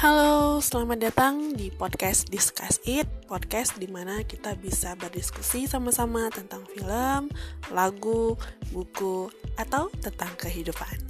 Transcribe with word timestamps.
Halo, 0.00 0.64
selamat 0.64 1.12
datang 1.12 1.52
di 1.52 1.68
podcast 1.68 2.32
Discuss 2.32 2.80
It 2.88 3.04
Podcast 3.28 3.76
di 3.76 3.84
mana 3.84 4.24
kita 4.24 4.56
bisa 4.56 4.96
berdiskusi 4.96 5.68
sama-sama 5.68 6.32
tentang 6.32 6.64
film, 6.72 7.28
lagu, 7.68 8.32
buku, 8.72 9.28
atau 9.60 9.92
tentang 10.00 10.32
kehidupan 10.40 11.09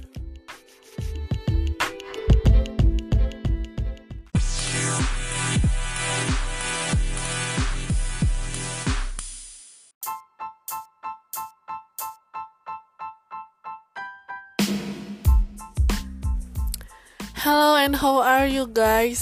how 18.01 18.17
are 18.25 18.49
you 18.49 18.65
guys? 18.65 19.21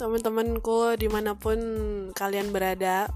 Teman-temanku 0.00 0.96
di 0.96 1.04
mana 1.12 1.36
pun 1.36 1.60
kalian 2.16 2.48
berada. 2.48 3.12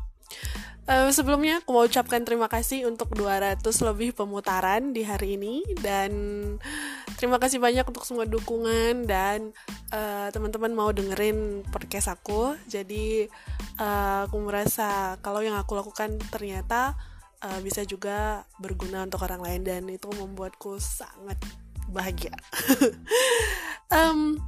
Uh, 0.84 1.08
Sebelumnya 1.08 1.64
aku 1.64 1.72
mau 1.72 1.88
ucapkan 1.88 2.20
terima 2.20 2.52
kasih 2.52 2.84
untuk 2.84 3.16
200 3.16 3.64
lebih 3.64 4.12
pemutaran 4.12 4.92
di 4.92 5.00
hari 5.00 5.40
ini. 5.40 5.64
Dan 5.80 6.12
terima 7.16 7.40
kasih 7.40 7.64
banyak 7.64 7.88
untuk 7.88 8.04
semua 8.04 8.28
dukungan 8.28 9.08
Dan 9.08 9.56
uh, 9.88 10.28
teman-teman 10.28 10.76
mau 10.76 10.92
dengerin 10.92 11.64
podcast 11.72 12.12
aku. 12.12 12.52
Jadi 12.68 13.24
uh, 13.80 14.28
aku 14.28 14.36
merasa 14.44 15.16
kalau 15.24 15.40
yang 15.40 15.56
aku 15.56 15.80
lakukan 15.80 16.20
ternyata 16.28 16.92
uh, 17.40 17.56
bisa 17.64 17.88
juga 17.88 18.44
berguna 18.60 19.08
untuk 19.08 19.24
orang 19.24 19.40
lain 19.40 19.64
Dan 19.64 19.88
itu 19.88 20.12
membuatku 20.12 20.76
sangat 20.76 21.40
bahagia. 21.88 22.36
Um, 23.94 24.42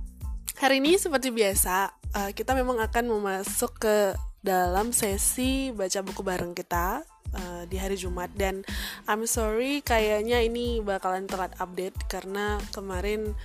hari 0.57 0.81
ini 0.81 0.97
seperti 0.97 1.29
biasa 1.29 1.93
uh, 2.17 2.31
kita 2.33 2.57
memang 2.57 2.81
akan 2.81 3.13
memasuk 3.13 3.77
ke 3.77 4.17
dalam 4.41 4.95
sesi 4.95 5.69
baca 5.75 6.01
buku 6.01 6.23
bareng 6.25 6.57
kita 6.57 7.05
uh, 7.37 7.63
di 7.69 7.77
hari 7.77 7.99
Jumat. 8.01 8.33
Dan 8.33 8.65
I'm 9.05 9.29
sorry 9.29 9.85
kayaknya 9.85 10.41
ini 10.41 10.81
bakalan 10.81 11.29
telat 11.29 11.53
update 11.61 11.97
karena 12.09 12.57
kemarin 12.73 13.37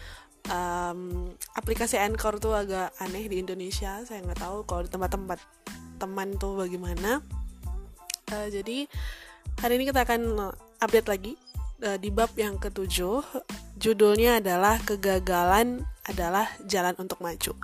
um, 0.47 1.31
aplikasi 1.59 1.99
Anchor 1.99 2.39
tuh 2.39 2.55
agak 2.55 2.95
aneh 3.03 3.27
di 3.27 3.43
Indonesia. 3.43 3.99
Saya 4.07 4.23
nggak 4.23 4.39
tahu 4.39 4.57
kalau 4.63 4.81
di 4.87 4.89
tempat-tempat 4.91 5.39
teman 5.99 6.39
tuh 6.39 6.55
bagaimana. 6.55 7.19
Uh, 8.31 8.47
jadi 8.47 8.87
hari 9.59 9.73
ini 9.75 9.91
kita 9.91 10.07
akan 10.07 10.55
update 10.79 11.11
lagi 11.11 11.33
di 11.97 12.09
bab 12.13 12.29
yang 12.37 12.61
ketujuh 12.61 13.25
judulnya 13.81 14.37
adalah 14.37 14.77
kegagalan 14.85 15.81
adalah 16.05 16.45
jalan 16.69 16.93
untuk 17.01 17.17
maju. 17.21 17.57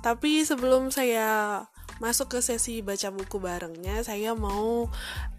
Tapi 0.00 0.46
sebelum 0.46 0.88
saya 0.88 1.62
masuk 1.98 2.38
ke 2.38 2.40
sesi 2.40 2.80
baca 2.80 3.10
buku 3.10 3.42
barengnya, 3.42 4.00
saya 4.06 4.32
mau 4.32 4.86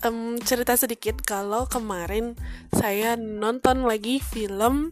um, 0.03 0.35
cerita 0.43 0.75
sedikit 0.75 1.23
kalau 1.23 1.65
kemarin 1.65 2.35
saya 2.75 3.15
nonton 3.15 3.87
lagi 3.87 4.19
film 4.19 4.91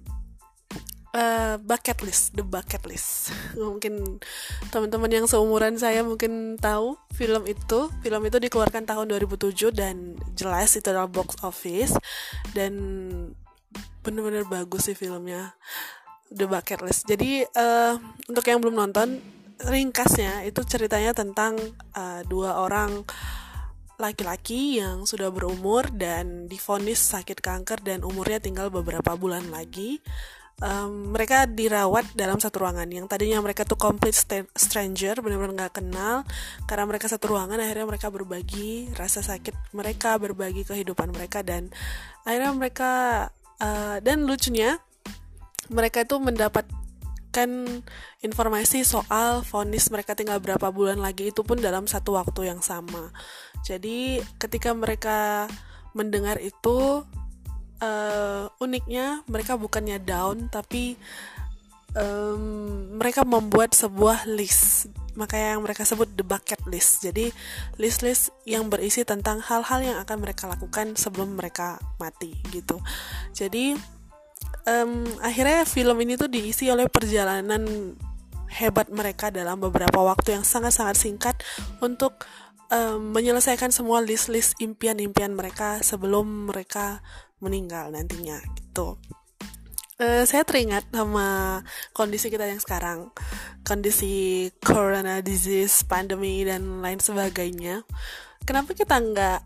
uh, 1.18 1.58
Bucket 1.58 2.06
List, 2.06 2.38
The 2.38 2.46
Bucket 2.46 2.86
List. 2.86 3.34
mungkin 3.58 4.22
teman-teman 4.70 5.10
yang 5.10 5.26
seumuran 5.26 5.82
saya 5.82 6.06
mungkin 6.06 6.62
tahu 6.62 6.94
film 7.18 7.50
itu. 7.50 7.90
Film 8.06 8.22
itu 8.30 8.38
dikeluarkan 8.38 8.86
tahun 8.86 9.10
2007 9.18 9.73
dan 9.73 10.14
jelas 10.38 10.78
itu 10.78 10.86
adalah 10.94 11.10
box 11.10 11.42
office 11.42 11.98
dan 12.54 12.73
bener-bener 14.08 14.48
bagus 14.48 14.88
sih 14.88 14.95
filmnya 14.95 15.52
The 16.32 16.48
Bucket 16.48 16.80
List 16.80 17.04
jadi 17.12 17.44
uh, 17.44 18.00
untuk 18.32 18.48
yang 18.48 18.64
belum 18.64 18.80
nonton 18.80 19.20
ringkasnya 19.67 20.48
itu 20.48 20.64
ceritanya 20.64 21.11
tentang 21.11 21.60
uh, 21.92 22.23
dua 22.23 22.61
orang 22.64 23.04
laki-laki 23.98 24.78
yang 24.78 25.10
sudah 25.10 25.34
berumur 25.34 25.89
dan 25.89 26.45
difonis 26.45 27.02
sakit 27.02 27.42
kanker 27.42 27.82
dan 27.82 28.05
umurnya 28.05 28.38
tinggal 28.38 28.70
beberapa 28.70 29.17
bulan 29.17 29.49
lagi 29.49 29.98
um, 30.62 31.14
mereka 31.14 31.45
dirawat 31.45 32.14
dalam 32.18 32.42
satu 32.42 32.66
ruangan. 32.66 32.90
Yang 32.90 33.06
tadinya 33.10 33.42
mereka 33.42 33.64
tuh 33.66 33.78
complete 33.78 34.18
stranger 34.56 35.22
benar-benar 35.22 35.54
nggak 35.54 35.84
kenal. 35.84 36.26
Karena 36.66 36.86
mereka 36.90 37.06
satu 37.10 37.36
ruangan 37.36 37.62
akhirnya 37.62 37.86
mereka 37.86 38.08
berbagi 38.10 38.92
rasa 38.98 39.22
sakit 39.22 39.73
mereka 39.73 40.17
berbagi 40.17 40.66
kehidupan 40.66 41.14
mereka. 41.14 41.46
Dan 41.46 41.70
akhirnya 42.26 42.52
mereka 42.54 42.92
uh, 43.62 43.98
dan 44.02 44.26
lucunya 44.26 44.82
mereka 45.67 46.08
itu 46.08 46.16
mendapatkan 46.17 47.50
informasi 48.23 48.82
soal 48.88 49.44
vonis 49.46 49.92
mereka 49.94 50.16
tinggal 50.17 50.40
berapa 50.42 50.72
bulan 50.72 50.98
lagi 50.98 51.30
itu 51.30 51.44
pun 51.44 51.60
dalam 51.60 51.86
satu 51.86 52.17
waktu 52.17 52.50
yang 52.50 52.64
sama. 52.64 53.12
Jadi 53.67 54.23
ketika 54.40 54.72
mereka 54.72 55.46
mendengar 55.92 56.40
itu 56.40 57.04
uh, 57.82 58.49
uniknya 58.61 59.21
mereka 59.30 59.58
bukannya 59.60 60.02
down 60.02 60.49
tapi 60.49 60.98
um, 61.98 62.42
mereka 62.98 63.23
membuat 63.23 63.73
sebuah 63.73 64.30
list. 64.30 64.92
Makanya 65.17 65.58
yang 65.58 65.65
mereka 65.65 65.82
sebut 65.82 66.14
the 66.14 66.21
bucket 66.21 66.61
list. 66.70 67.02
Jadi 67.02 67.33
list-list 67.82 68.30
yang 68.45 68.70
berisi 68.70 69.02
tentang 69.02 69.42
hal-hal 69.42 69.82
yang 69.82 69.98
akan 69.98 70.17
mereka 70.21 70.45
lakukan 70.45 70.93
sebelum 70.93 71.37
mereka 71.37 71.82
mati 71.98 72.37
gitu. 72.54 72.77
Jadi 73.33 73.73
um, 74.70 75.05
akhirnya 75.26 75.66
film 75.66 75.98
ini 76.05 76.14
tuh 76.20 76.30
diisi 76.30 76.70
oleh 76.70 76.86
perjalanan 76.86 77.95
hebat 78.48 78.87
mereka 78.93 79.27
dalam 79.33 79.60
beberapa 79.60 79.99
waktu 80.05 80.39
yang 80.39 80.45
sangat-sangat 80.45 80.95
singkat 80.95 81.36
untuk 81.83 82.23
um, 82.71 83.11
menyelesaikan 83.11 83.73
semua 83.73 83.99
list-list 83.99 84.55
impian-impian 84.61 85.36
mereka 85.36 85.83
sebelum 85.83 86.48
mereka 86.48 87.04
meninggal 87.42 87.93
nantinya 87.93 88.42
gitu. 88.55 88.98
Uh, 89.98 90.21
saya 90.30 90.45
teringat 90.45 90.86
sama 90.93 91.61
kondisi 91.89 92.30
kita 92.30 92.45
yang 92.45 92.61
sekarang 92.61 93.09
kondisi 93.65 94.45
corona 94.61 95.25
disease 95.25 95.81
pandemi 95.81 96.45
dan 96.45 96.86
lain 96.86 97.02
sebagainya. 97.02 97.81
Kenapa 98.45 98.77
kita 98.77 99.02
nggak 99.02 99.39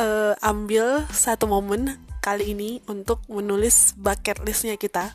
uh, 0.00 0.32
ambil 0.40 1.04
satu 1.12 1.44
momen 1.44 2.00
kali 2.24 2.56
ini 2.56 2.80
untuk 2.88 3.20
menulis 3.28 3.92
bucket 4.00 4.40
listnya 4.40 4.80
kita? 4.80 5.12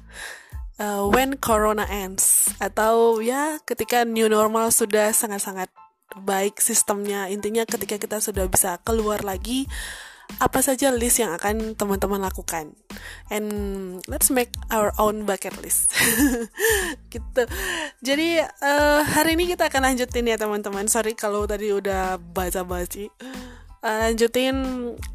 Uh, 0.78 1.10
when 1.10 1.42
corona 1.42 1.90
ends. 1.90 2.54
Atau 2.62 3.18
ya 3.26 3.58
ketika 3.66 4.06
new 4.06 4.30
normal 4.30 4.70
sudah 4.70 5.10
sangat-sangat 5.10 5.74
baik 6.22 6.62
sistemnya. 6.62 7.26
Intinya 7.34 7.66
ketika 7.66 7.98
kita 7.98 8.22
sudah 8.22 8.46
bisa 8.46 8.78
keluar 8.86 9.26
lagi 9.26 9.66
apa 10.38 10.60
saja 10.62 10.94
list 10.94 11.24
yang 11.24 11.34
akan 11.34 11.74
teman-teman 11.74 12.22
lakukan. 12.22 12.76
And 13.32 13.48
let's 14.06 14.30
make 14.30 14.54
our 14.70 14.94
own 15.02 15.26
bucket 15.26 15.58
list. 15.64 15.92
Gitu. 17.14 17.42
Jadi 18.04 18.44
uh, 18.44 19.02
hari 19.02 19.40
ini 19.40 19.50
kita 19.50 19.72
akan 19.72 19.94
lanjutin 19.94 20.30
ya 20.30 20.38
teman-teman. 20.38 20.86
Sorry 20.86 21.18
kalau 21.18 21.50
tadi 21.50 21.74
udah 21.74 22.22
baca-baca. 22.22 23.10
Uh, 23.78 24.10
lanjutin 24.10 24.58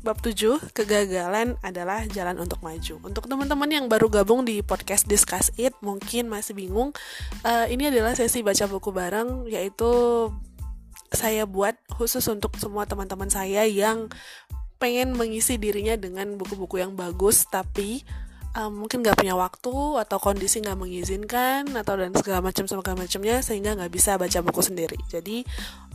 bab 0.06 0.22
7 0.22 0.70
kegagalan 0.70 1.58
adalah 1.66 2.06
jalan 2.10 2.38
untuk 2.38 2.62
maju. 2.62 2.94
Untuk 3.02 3.26
teman-teman 3.26 3.70
yang 3.70 3.86
baru 3.86 4.10
gabung 4.10 4.46
di 4.46 4.62
podcast 4.62 5.06
discuss 5.06 5.50
it 5.58 5.74
mungkin 5.82 6.30
masih 6.30 6.54
bingung 6.54 6.94
uh, 7.42 7.66
ini 7.66 7.90
adalah 7.90 8.14
sesi 8.14 8.40
baca 8.40 8.70
buku 8.70 8.94
bareng 8.94 9.50
yaitu 9.50 9.90
saya 11.12 11.44
buat 11.44 11.76
khusus 11.92 12.24
untuk 12.32 12.56
semua 12.56 12.88
teman-teman 12.88 13.28
saya 13.28 13.68
yang 13.68 14.08
pengen 14.82 15.14
mengisi 15.14 15.62
dirinya 15.62 15.94
dengan 15.94 16.34
buku-buku 16.34 16.82
yang 16.82 16.98
bagus 16.98 17.46
tapi 17.46 18.02
um, 18.58 18.84
mungkin 18.84 19.06
nggak 19.06 19.14
punya 19.14 19.38
waktu 19.38 19.74
atau 20.02 20.18
kondisi 20.18 20.58
nggak 20.58 20.78
mengizinkan 20.78 21.70
atau 21.70 21.94
dan 21.94 22.10
segala 22.18 22.50
macam 22.50 22.64
segala 22.66 22.96
macamnya 22.98 23.38
sehingga 23.46 23.78
nggak 23.78 23.92
bisa 23.92 24.18
baca 24.18 24.38
buku 24.42 24.60
sendiri. 24.60 24.98
Jadi 25.06 25.46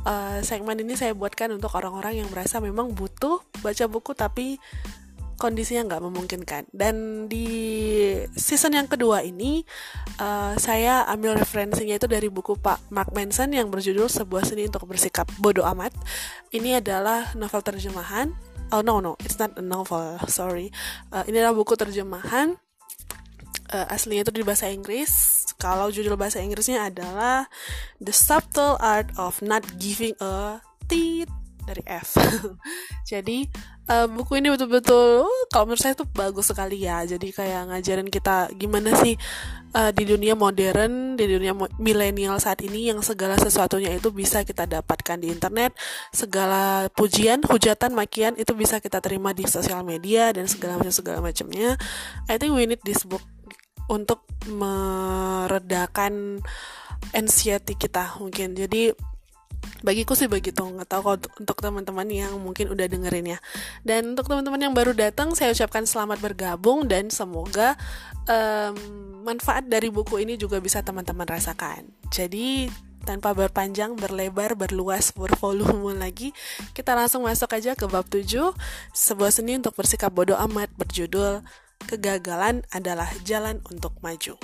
uh, 0.07 0.39
segmen 0.39 0.79
ini 0.79 0.95
saya 0.95 1.11
buatkan 1.11 1.51
untuk 1.51 1.73
orang-orang 1.75 2.23
yang 2.23 2.29
merasa 2.31 2.63
memang 2.63 2.95
butuh 2.95 3.43
baca 3.59 3.85
buku 3.91 4.15
tapi 4.15 4.55
kondisinya 5.37 5.85
nggak 5.85 6.03
memungkinkan. 6.03 6.63
Dan 6.73 7.27
di 7.29 7.45
season 8.33 8.73
yang 8.73 8.89
kedua 8.89 9.21
ini 9.21 9.61
uh, 10.17 10.57
saya 10.57 11.05
ambil 11.13 11.37
referensinya 11.37 11.93
itu 11.93 12.09
dari 12.09 12.27
buku 12.27 12.57
Pak 12.57 12.89
Mark 12.89 13.13
Manson 13.13 13.53
yang 13.53 13.69
berjudul 13.69 14.09
sebuah 14.09 14.49
seni 14.49 14.65
untuk 14.65 14.89
bersikap 14.89 15.29
bodoh 15.37 15.63
amat. 15.77 15.93
Ini 16.49 16.81
adalah 16.81 17.37
novel 17.37 17.61
terjemahan 17.61 18.33
oh 18.71 18.81
no 18.81 18.99
no. 18.99 19.15
It's 19.23 19.39
not 19.39 19.55
a 19.55 19.63
novel. 19.63 20.19
Sorry. 20.27 20.71
Uh, 21.11 21.23
ini 21.27 21.39
adalah 21.41 21.55
buku 21.55 21.75
terjemahan. 21.77 22.59
Uh, 23.67 23.87
aslinya 23.91 24.23
itu 24.23 24.31
di 24.31 24.47
bahasa 24.47 24.71
Inggris. 24.71 25.43
Kalau 25.59 25.91
judul 25.91 26.15
bahasa 26.15 26.39
Inggrisnya 26.39 26.87
adalah 26.87 27.49
The 27.99 28.13
Subtle 28.15 28.79
Art 28.79 29.11
of 29.19 29.43
Not 29.43 29.65
Giving 29.81 30.15
a 30.23 30.63
Tit 30.87 31.27
dari 31.67 31.83
F. 31.83 32.15
Jadi 33.11 33.43
uh, 33.87 34.07
buku 34.07 34.39
ini 34.39 34.51
betul-betul 34.51 35.25
kalau 35.51 35.65
menurut 35.67 35.81
saya 35.81 35.95
tuh 35.95 36.07
bagus 36.11 36.51
sekali 36.51 36.83
ya. 36.83 37.03
Jadi 37.07 37.31
kayak 37.31 37.71
ngajarin 37.71 38.09
kita 38.11 38.51
gimana 38.55 38.93
sih 38.99 39.15
uh, 39.73 39.91
di 39.95 40.03
dunia 40.03 40.35
modern 40.35 41.15
di 41.15 41.25
dunia 41.25 41.55
milenial 41.79 42.37
saat 42.37 42.61
ini 42.63 42.91
yang 42.91 42.99
segala 43.01 43.39
sesuatunya 43.39 43.95
itu 43.95 44.11
bisa 44.11 44.43
kita 44.43 44.67
dapatkan 44.67 45.17
di 45.19 45.31
internet. 45.31 45.73
Segala 46.11 46.91
pujian 46.93 47.41
hujatan 47.47 47.95
makian 47.95 48.35
itu 48.35 48.53
bisa 48.53 48.77
kita 48.83 48.99
terima 48.99 49.31
di 49.31 49.47
sosial 49.47 49.81
media 49.81 50.29
dan 50.35 50.45
segala 50.45 50.77
macam 50.77 50.93
segala 50.93 51.19
macamnya. 51.23 51.79
I 52.27 52.35
think 52.37 52.53
we 52.53 52.67
need 52.67 52.83
this 52.83 53.07
book 53.07 53.23
untuk 53.87 54.27
meredakan 54.51 56.43
anxiety 57.15 57.75
kita 57.79 58.19
mungkin. 58.19 58.51
Jadi 58.55 58.91
bagiku 59.85 60.17
sih 60.17 60.25
begitu 60.25 60.65
nggak 60.65 60.89
tahu 60.89 61.01
kalau 61.05 61.17
untuk 61.37 61.57
teman-teman 61.61 62.07
yang 62.09 62.33
mungkin 62.41 62.73
udah 62.73 62.89
dengerin 62.89 63.37
ya 63.37 63.39
dan 63.85 64.17
untuk 64.17 64.25
teman-teman 64.25 64.69
yang 64.69 64.73
baru 64.73 64.91
datang 64.97 65.37
saya 65.37 65.53
ucapkan 65.53 65.85
selamat 65.85 66.17
bergabung 66.17 66.89
dan 66.89 67.13
semoga 67.13 67.77
um, 68.25 68.75
manfaat 69.21 69.69
dari 69.69 69.93
buku 69.93 70.25
ini 70.25 70.33
juga 70.35 70.57
bisa 70.57 70.81
teman-teman 70.81 71.29
rasakan 71.29 71.93
jadi 72.09 72.71
tanpa 73.07 73.31
berpanjang, 73.31 73.95
berlebar, 73.95 74.59
berluas, 74.59 75.15
bervolume 75.15 75.95
lagi, 75.95 76.35
kita 76.75 76.91
langsung 76.91 77.23
masuk 77.23 77.47
aja 77.55 77.71
ke 77.71 77.87
bab 77.87 78.03
7, 78.03 78.27
sebuah 78.91 79.31
seni 79.31 79.55
untuk 79.55 79.79
bersikap 79.79 80.11
bodoh 80.11 80.35
amat 80.35 80.67
berjudul 80.75 81.39
Kegagalan 81.87 82.65
adalah 82.73 83.07
jalan 83.23 83.61
untuk 83.69 83.95
maju. 84.03 84.35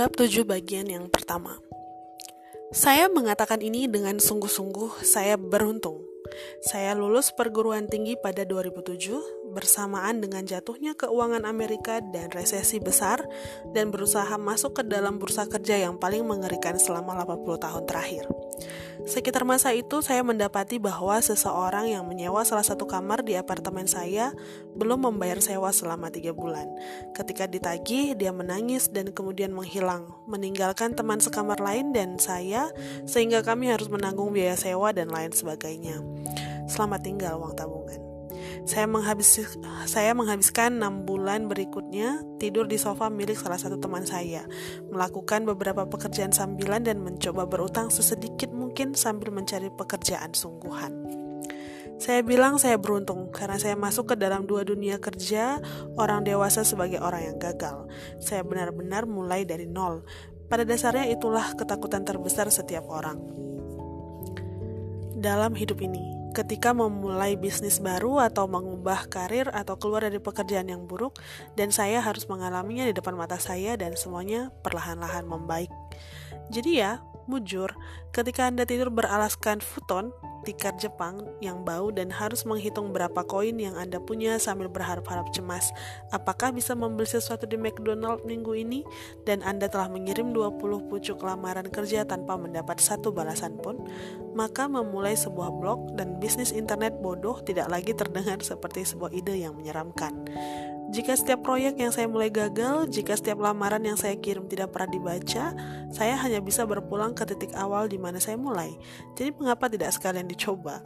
Bab 0.00 0.16
7 0.16 0.48
bagian 0.48 0.88
yang 0.88 1.12
pertama. 1.12 1.60
Saya 2.72 3.12
mengatakan 3.12 3.60
ini 3.60 3.84
dengan 3.84 4.16
sungguh-sungguh 4.16 5.04
saya 5.04 5.36
beruntung. 5.36 6.00
Saya 6.64 6.96
lulus 6.96 7.28
perguruan 7.36 7.84
tinggi 7.84 8.16
pada 8.16 8.48
2007 8.48 9.39
bersamaan 9.50 10.22
dengan 10.22 10.46
jatuhnya 10.46 10.94
keuangan 10.94 11.44
Amerika 11.44 11.98
dan 12.00 12.30
resesi 12.30 12.78
besar 12.78 13.20
dan 13.74 13.90
berusaha 13.90 14.30
masuk 14.38 14.80
ke 14.80 14.82
dalam 14.86 15.18
bursa 15.18 15.50
kerja 15.50 15.76
yang 15.76 15.98
paling 15.98 16.24
mengerikan 16.24 16.78
selama 16.78 17.26
80 17.26 17.66
tahun 17.66 17.84
terakhir. 17.84 18.24
Sekitar 19.08 19.48
masa 19.48 19.72
itu, 19.72 20.04
saya 20.04 20.20
mendapati 20.20 20.76
bahwa 20.76 21.16
seseorang 21.18 21.88
yang 21.88 22.04
menyewa 22.04 22.44
salah 22.44 22.64
satu 22.64 22.84
kamar 22.84 23.24
di 23.24 23.32
apartemen 23.34 23.88
saya 23.88 24.32
belum 24.76 25.08
membayar 25.08 25.40
sewa 25.40 25.72
selama 25.72 26.12
tiga 26.12 26.36
bulan. 26.36 26.68
Ketika 27.16 27.48
ditagih, 27.48 28.12
dia 28.14 28.30
menangis 28.30 28.92
dan 28.92 29.10
kemudian 29.10 29.56
menghilang, 29.56 30.12
meninggalkan 30.28 30.92
teman 30.92 31.18
sekamar 31.18 31.58
lain 31.58 31.96
dan 31.96 32.20
saya, 32.20 32.68
sehingga 33.08 33.40
kami 33.40 33.72
harus 33.72 33.88
menanggung 33.88 34.30
biaya 34.36 34.54
sewa 34.54 34.92
dan 34.92 35.08
lain 35.08 35.32
sebagainya. 35.32 36.04
Selamat 36.68 37.00
tinggal 37.02 37.40
uang 37.40 37.56
tabungan. 37.56 38.09
Saya, 38.68 38.84
menghabis, 38.84 39.40
saya 39.88 40.12
menghabiskan 40.12 40.78
enam 40.78 41.08
bulan 41.08 41.48
berikutnya 41.48 42.20
tidur 42.36 42.68
di 42.68 42.76
sofa 42.76 43.08
milik 43.08 43.40
salah 43.40 43.56
satu 43.56 43.80
teman 43.80 44.04
saya, 44.04 44.44
melakukan 44.92 45.48
beberapa 45.48 45.88
pekerjaan 45.88 46.30
sambilan 46.30 46.84
dan 46.84 47.00
mencoba 47.00 47.48
berutang 47.48 47.88
sesedikit 47.88 48.52
mungkin 48.52 48.92
sambil 48.92 49.32
mencari 49.32 49.72
pekerjaan 49.72 50.36
sungguhan. 50.36 50.92
Saya 52.00 52.24
bilang 52.24 52.56
saya 52.56 52.80
beruntung 52.80 53.28
karena 53.28 53.60
saya 53.60 53.76
masuk 53.76 54.12
ke 54.12 54.14
dalam 54.16 54.48
dua 54.48 54.64
dunia 54.64 54.96
kerja 54.96 55.60
orang 56.00 56.24
dewasa 56.24 56.64
sebagai 56.64 56.96
orang 56.96 57.28
yang 57.28 57.36
gagal. 57.36 57.92
Saya 58.16 58.40
benar-benar 58.40 59.04
mulai 59.04 59.44
dari 59.44 59.68
nol. 59.68 60.00
Pada 60.48 60.64
dasarnya 60.64 61.12
itulah 61.12 61.52
ketakutan 61.60 62.02
terbesar 62.08 62.48
setiap 62.48 62.88
orang 62.88 63.20
dalam 65.20 65.52
hidup 65.52 65.76
ini 65.84 66.19
ketika 66.30 66.70
memulai 66.70 67.34
bisnis 67.34 67.82
baru 67.82 68.22
atau 68.22 68.46
mengubah 68.46 69.10
karir 69.10 69.50
atau 69.50 69.74
keluar 69.76 70.06
dari 70.06 70.22
pekerjaan 70.22 70.70
yang 70.70 70.86
buruk 70.86 71.18
dan 71.58 71.74
saya 71.74 71.98
harus 71.98 72.26
mengalaminya 72.30 72.86
di 72.86 72.94
depan 72.94 73.18
mata 73.18 73.36
saya 73.36 73.74
dan 73.74 73.98
semuanya 73.98 74.54
perlahan-lahan 74.62 75.26
membaik. 75.26 75.70
Jadi 76.50 76.82
ya, 76.82 77.02
mujur, 77.30 77.70
ketika 78.10 78.50
Anda 78.50 78.66
tidur 78.66 78.90
beralaskan 78.90 79.62
futon, 79.62 80.10
tikar 80.42 80.74
Jepang 80.80 81.20
yang 81.38 81.62
bau 81.62 81.92
dan 81.94 82.10
harus 82.10 82.42
menghitung 82.48 82.90
berapa 82.90 83.22
koin 83.28 83.60
yang 83.60 83.76
Anda 83.76 84.00
punya 84.02 84.40
sambil 84.40 84.66
berharap-harap 84.66 85.30
cemas. 85.30 85.70
Apakah 86.10 86.50
bisa 86.50 86.74
membeli 86.74 87.06
sesuatu 87.06 87.46
di 87.46 87.54
McDonald 87.60 88.24
minggu 88.26 88.52
ini? 88.56 88.80
Dan 89.22 89.44
Anda 89.46 89.70
telah 89.70 89.86
mengirim 89.92 90.32
20 90.34 90.90
pucuk 90.90 91.22
lamaran 91.22 91.68
kerja 91.68 92.02
tanpa 92.02 92.34
mendapat 92.34 92.82
satu 92.82 93.14
balasan 93.14 93.60
pun? 93.60 93.84
Maka 94.34 94.66
memulai 94.66 95.14
sebuah 95.14 95.50
blog 95.54 95.94
dan 95.94 96.18
bisnis 96.18 96.50
internet 96.50 96.98
bodoh 96.98 97.38
tidak 97.44 97.70
lagi 97.70 97.92
terdengar 97.94 98.40
seperti 98.40 98.82
sebuah 98.82 99.12
ide 99.14 99.44
yang 99.44 99.54
menyeramkan. 99.54 100.26
Jika 100.90 101.14
setiap 101.14 101.46
proyek 101.46 101.78
yang 101.78 101.94
saya 101.94 102.10
mulai 102.10 102.34
gagal, 102.34 102.90
jika 102.90 103.14
setiap 103.14 103.38
lamaran 103.38 103.78
yang 103.86 103.94
saya 103.94 104.18
kirim 104.18 104.50
tidak 104.50 104.74
pernah 104.74 104.90
dibaca, 104.90 105.54
saya 105.94 106.18
hanya 106.18 106.42
bisa 106.42 106.66
berpulang 106.66 107.14
ke 107.14 107.22
titik 107.30 107.54
awal 107.54 107.86
di 107.86 107.94
mana 108.00 108.18
saya 108.18 108.40
mulai. 108.40 108.72
Jadi 109.14 109.36
mengapa 109.36 109.68
tidak 109.68 109.92
sekalian 109.92 110.26
dicoba? 110.26 110.80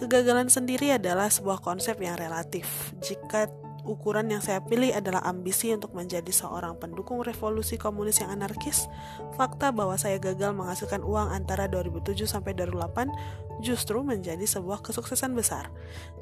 Kegagalan 0.00 0.48
sendiri 0.48 0.94
adalah 0.94 1.28
sebuah 1.28 1.60
konsep 1.60 1.98
yang 2.00 2.16
relatif. 2.16 2.94
Jika 3.04 3.50
ukuran 3.88 4.28
yang 4.28 4.44
saya 4.44 4.60
pilih 4.60 4.92
adalah 4.92 5.24
ambisi 5.24 5.72
untuk 5.72 5.96
menjadi 5.96 6.28
seorang 6.28 6.76
pendukung 6.76 7.24
revolusi 7.24 7.80
komunis 7.80 8.20
yang 8.20 8.36
anarkis, 8.36 8.86
fakta 9.34 9.72
bahwa 9.72 9.96
saya 9.96 10.20
gagal 10.20 10.52
menghasilkan 10.52 11.00
uang 11.00 11.32
antara 11.32 11.66
2007 11.66 12.28
sampai 12.28 12.52
2008 12.54 13.64
justru 13.64 14.04
menjadi 14.04 14.44
sebuah 14.44 14.84
kesuksesan 14.84 15.34
besar. 15.34 15.72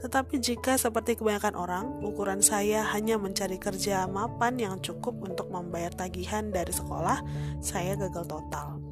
Tetapi 0.00 0.40
jika 0.40 0.78
seperti 0.80 1.18
kebanyakan 1.20 1.58
orang, 1.58 1.84
ukuran 2.00 2.40
saya 2.40 2.86
hanya 2.96 3.20
mencari 3.20 3.60
kerja 3.60 4.08
mapan 4.08 4.56
yang 4.56 4.80
cukup 4.80 5.18
untuk 5.20 5.50
membayar 5.52 5.92
tagihan 5.92 6.48
dari 6.48 6.72
sekolah, 6.72 7.20
saya 7.60 7.98
gagal 7.98 8.24
total. 8.24 8.85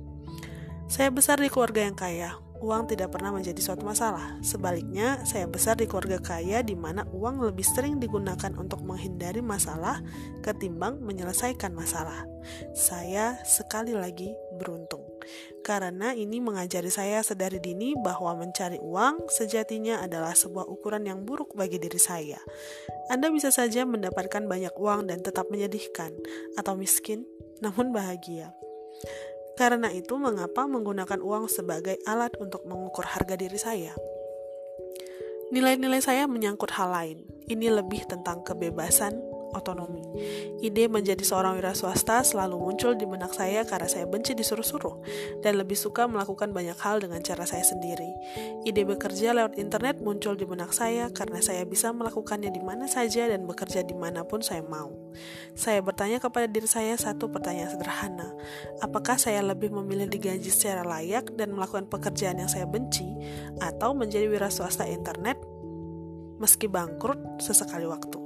Saya 0.85 1.09
besar 1.09 1.41
di 1.41 1.49
keluarga 1.49 1.81
yang 1.81 1.97
kaya, 1.97 2.37
uang 2.61 2.89
tidak 2.89 3.13
pernah 3.13 3.33
menjadi 3.33 3.61
suatu 3.61 3.85
masalah. 3.85 4.41
Sebaliknya, 4.41 5.21
saya 5.29 5.45
besar 5.45 5.77
di 5.81 5.85
keluarga 5.85 6.21
kaya 6.21 6.61
di 6.61 6.77
mana 6.77 7.05
uang 7.13 7.45
lebih 7.45 7.65
sering 7.65 8.01
digunakan 8.01 8.53
untuk 8.57 8.81
menghindari 8.85 9.41
masalah 9.45 10.01
ketimbang 10.41 11.01
menyelesaikan 11.05 11.73
masalah. 11.77 12.25
Saya 12.73 13.37
sekali 13.45 13.93
lagi 13.97 14.33
beruntung. 14.61 15.05
Karena 15.65 16.13
ini 16.13 16.37
mengajari 16.37 16.93
saya 16.93 17.25
sedari 17.25 17.57
dini 17.57 17.97
bahwa 17.97 18.37
mencari 18.37 18.77
uang 18.77 19.33
sejatinya 19.33 20.05
adalah 20.05 20.37
sebuah 20.37 20.69
ukuran 20.69 21.09
yang 21.09 21.25
buruk 21.25 21.57
bagi 21.57 21.81
diri 21.81 21.97
saya. 21.97 22.37
Anda 23.09 23.33
bisa 23.33 23.49
saja 23.49 23.89
mendapatkan 23.89 24.45
banyak 24.45 24.77
uang 24.77 25.09
dan 25.09 25.25
tetap 25.25 25.49
menyedihkan, 25.49 26.13
atau 26.61 26.77
miskin, 26.77 27.25
namun 27.65 27.93
bahagia. 27.97 28.53
Karena 29.55 29.91
itu, 29.91 30.19
mengapa 30.19 30.67
menggunakan 30.67 31.23
uang 31.23 31.47
sebagai 31.47 31.99
alat 32.05 32.35
untuk 32.43 32.67
mengukur 32.67 33.07
harga 33.07 33.39
diri 33.39 33.59
saya? 33.59 33.95
Nilai-nilai 35.55 36.03
saya 36.03 36.27
menyangkut 36.27 36.75
hal 36.75 36.91
lain. 36.91 37.19
Ini 37.47 37.71
lebih 37.71 38.09
tentang 38.11 38.43
kebebasan, 38.43 39.15
otonomi. 39.55 40.03
Ide 40.61 40.91
menjadi 40.91 41.23
seorang 41.23 41.57
wira 41.57 41.73
swasta 41.73 42.21
selalu 42.27 42.59
muncul 42.59 42.99
di 42.99 43.07
benak 43.07 43.33
saya 43.33 43.63
karena 43.63 43.87
saya 43.87 44.05
benci 44.11 44.35
disuruh-suruh 44.35 45.01
dan 45.41 45.57
lebih 45.57 45.79
suka 45.79 46.11
melakukan 46.11 46.51
banyak 46.51 46.77
hal 46.83 46.99
dengan 46.99 47.23
cara 47.23 47.47
saya 47.47 47.63
sendiri. 47.63 48.11
Ide 48.67 48.83
bekerja 48.83 49.33
lewat 49.33 49.57
internet 49.57 50.03
muncul 50.03 50.35
di 50.35 50.45
benak 50.45 50.75
saya 50.75 51.09
karena 51.15 51.39
saya 51.39 51.63
bisa 51.65 51.95
melakukannya 51.95 52.51
di 52.51 52.61
mana 52.61 52.91
saja 52.91 53.31
dan 53.31 53.47
bekerja 53.47 53.87
di 53.87 53.95
mana 53.95 54.27
pun 54.27 54.43
saya 54.43 54.67
mau. 54.67 54.91
Saya 55.55 55.79
bertanya 55.81 56.19
kepada 56.19 56.51
diri 56.51 56.67
saya 56.67 56.99
satu 56.99 57.31
pertanyaan 57.31 57.71
sederhana. 57.71 58.35
Apakah 58.83 59.15
saya 59.21 59.41
lebih 59.41 59.71
memilih 59.71 60.11
digaji 60.11 60.51
secara 60.51 60.83
layak 60.83 61.31
dan 61.39 61.55
melakukan 61.55 61.87
pekerjaan 61.87 62.43
yang 62.43 62.51
saya 62.51 62.67
benci 62.67 63.07
atau 63.63 63.95
menjadi 63.95 64.27
wira 64.27 64.51
swasta 64.51 64.89
internet 64.89 65.39
meski 66.43 66.67
bangkrut 66.67 67.39
sesekali 67.39 67.87
waktu? 67.87 68.24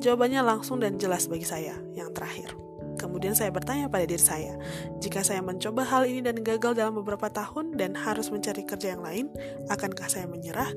Jawabannya 0.00 0.40
langsung 0.44 0.80
dan 0.80 0.96
jelas 1.00 1.28
bagi 1.30 1.46
saya, 1.46 1.76
yang 1.96 2.12
terakhir. 2.12 2.52
Kemudian 2.94 3.34
saya 3.34 3.50
bertanya 3.50 3.90
pada 3.90 4.06
diri 4.06 4.20
saya, 4.22 4.54
jika 5.02 5.26
saya 5.26 5.42
mencoba 5.42 5.82
hal 5.82 6.06
ini 6.06 6.22
dan 6.22 6.40
gagal 6.40 6.78
dalam 6.78 6.94
beberapa 6.94 7.26
tahun 7.26 7.74
dan 7.74 7.98
harus 7.98 8.30
mencari 8.30 8.62
kerja 8.62 8.94
yang 8.94 9.02
lain, 9.02 9.26
akankah 9.66 10.06
saya 10.06 10.30
menyerah? 10.30 10.70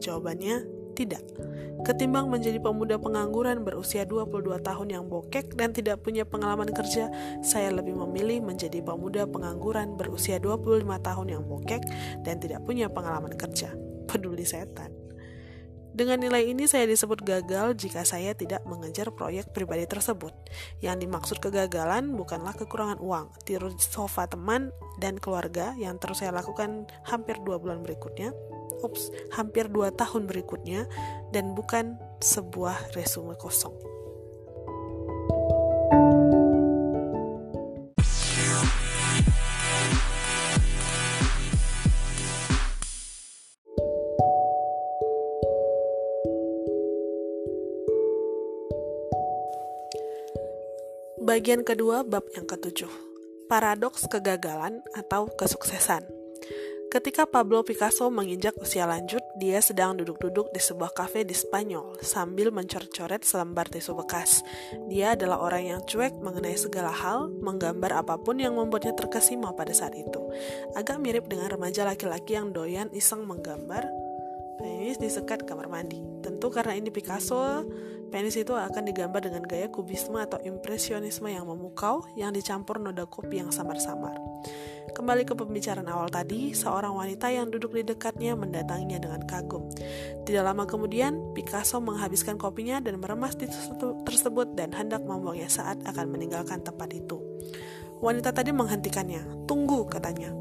Jawabannya 0.00 0.64
tidak. 0.98 1.22
Ketimbang 1.86 2.26
menjadi 2.26 2.58
pemuda 2.58 2.98
pengangguran 2.98 3.62
berusia 3.62 4.02
22 4.02 4.58
tahun 4.66 4.88
yang 4.90 5.04
bokek 5.06 5.54
dan 5.54 5.70
tidak 5.70 6.02
punya 6.02 6.26
pengalaman 6.26 6.74
kerja, 6.74 7.06
saya 7.38 7.70
lebih 7.70 7.94
memilih 7.94 8.42
menjadi 8.42 8.82
pemuda 8.82 9.30
pengangguran 9.30 9.94
berusia 9.94 10.42
25 10.42 10.82
tahun 10.82 11.26
yang 11.38 11.46
bokek 11.46 11.82
dan 12.26 12.42
tidak 12.42 12.66
punya 12.66 12.90
pengalaman 12.90 13.30
kerja. 13.38 13.70
Peduli 14.10 14.42
setan. 14.42 14.97
Dengan 15.98 16.22
nilai 16.22 16.54
ini 16.54 16.70
saya 16.70 16.86
disebut 16.86 17.26
gagal 17.26 17.74
jika 17.74 18.06
saya 18.06 18.30
tidak 18.30 18.62
mengejar 18.62 19.10
proyek 19.10 19.50
pribadi 19.50 19.82
tersebut. 19.82 20.30
Yang 20.78 21.02
dimaksud 21.02 21.42
kegagalan 21.42 22.14
bukanlah 22.14 22.54
kekurangan 22.54 23.02
uang, 23.02 23.34
tidur 23.42 23.74
sofa 23.82 24.30
teman 24.30 24.70
dan 25.02 25.18
keluarga 25.18 25.74
yang 25.74 25.98
terus 25.98 26.22
saya 26.22 26.30
lakukan 26.30 26.86
hampir 27.02 27.42
dua 27.42 27.58
bulan 27.58 27.82
berikutnya, 27.82 28.30
ups, 28.86 29.10
hampir 29.34 29.66
dua 29.66 29.90
tahun 29.90 30.30
berikutnya, 30.30 30.86
dan 31.34 31.58
bukan 31.58 31.98
sebuah 32.22 32.94
resume 32.94 33.34
kosong. 33.34 33.97
Bagian 51.28 51.60
kedua 51.60 52.08
bab 52.08 52.24
yang 52.32 52.48
ketujuh, 52.48 52.88
paradoks 53.52 54.08
kegagalan 54.08 54.80
atau 54.96 55.28
kesuksesan. 55.28 56.00
Ketika 56.88 57.28
Pablo 57.28 57.60
Picasso 57.60 58.08
menginjak 58.08 58.56
usia 58.56 58.88
lanjut, 58.88 59.20
dia 59.36 59.60
sedang 59.60 59.92
duduk-duduk 60.00 60.48
di 60.56 60.60
sebuah 60.64 60.96
kafe 60.96 61.28
di 61.28 61.36
Spanyol 61.36 62.00
sambil 62.00 62.48
mencoret-coret 62.48 63.28
selembar 63.28 63.68
tisu 63.68 63.92
bekas. 64.00 64.40
Dia 64.88 65.12
adalah 65.20 65.44
orang 65.44 65.68
yang 65.68 65.80
cuek 65.84 66.16
mengenai 66.16 66.56
segala 66.56 66.96
hal, 66.96 67.28
menggambar 67.44 67.92
apa 67.92 68.16
pun 68.24 68.40
yang 68.40 68.56
membuatnya 68.56 68.96
terkesima 68.96 69.52
pada 69.52 69.76
saat 69.76 69.92
itu. 70.00 70.32
Agak 70.80 70.96
mirip 70.96 71.28
dengan 71.28 71.52
remaja 71.52 71.84
laki-laki 71.84 72.40
yang 72.40 72.56
doyan 72.56 72.88
iseng 72.96 73.28
menggambar 73.28 73.84
penis 74.58 74.96
di 74.96 75.12
sekat 75.12 75.44
kamar 75.44 75.68
mandi. 75.68 76.00
Tentu 76.24 76.48
karena 76.48 76.74
ini 76.74 76.88
Picasso, 76.90 77.68
Penis 78.08 78.40
itu 78.40 78.56
akan 78.56 78.88
digambar 78.88 79.20
dengan 79.20 79.44
gaya 79.44 79.68
kubisme 79.68 80.16
atau 80.16 80.40
impresionisme 80.40 81.28
yang 81.28 81.44
memukau 81.44 82.08
yang 82.16 82.32
dicampur 82.32 82.80
noda 82.80 83.04
kopi 83.04 83.44
yang 83.44 83.52
samar-samar. 83.52 84.16
Kembali 84.96 85.28
ke 85.28 85.36
pembicaraan 85.36 85.86
awal 85.86 86.08
tadi, 86.08 86.56
seorang 86.56 86.96
wanita 86.96 87.28
yang 87.28 87.52
duduk 87.52 87.76
di 87.76 87.84
dekatnya 87.84 88.32
mendatanginya 88.32 88.98
dengan 88.98 89.22
kagum. 89.28 89.68
Tidak 90.24 90.40
lama 90.40 90.64
kemudian, 90.64 91.36
Picasso 91.36 91.76
menghabiskan 91.78 92.40
kopinya 92.40 92.80
dan 92.80 92.96
meremas 92.96 93.36
di 93.36 93.46
tersebut 94.02 94.56
dan 94.56 94.72
hendak 94.72 95.04
membuangnya 95.04 95.52
saat 95.52 95.76
akan 95.84 96.08
meninggalkan 96.08 96.64
tempat 96.64 96.88
itu. 96.96 97.20
Wanita 98.00 98.32
tadi 98.32 98.50
menghentikannya. 98.54 99.44
Tunggu, 99.44 99.84
katanya. 99.84 100.32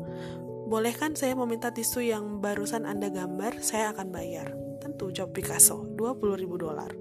Boleh 0.67 0.95
kan 0.95 1.15
saya 1.15 1.35
meminta 1.35 1.71
tisu 1.71 2.03
yang 2.03 2.39
barusan 2.39 2.87
Anda 2.87 3.11
gambar? 3.11 3.59
Saya 3.59 3.91
akan 3.91 4.07
bayar. 4.09 4.55
Tentu, 4.79 5.11
jawab 5.11 5.35
Picasso. 5.35 5.83
20 5.95 6.39
ribu 6.39 6.55
dolar. 6.55 6.91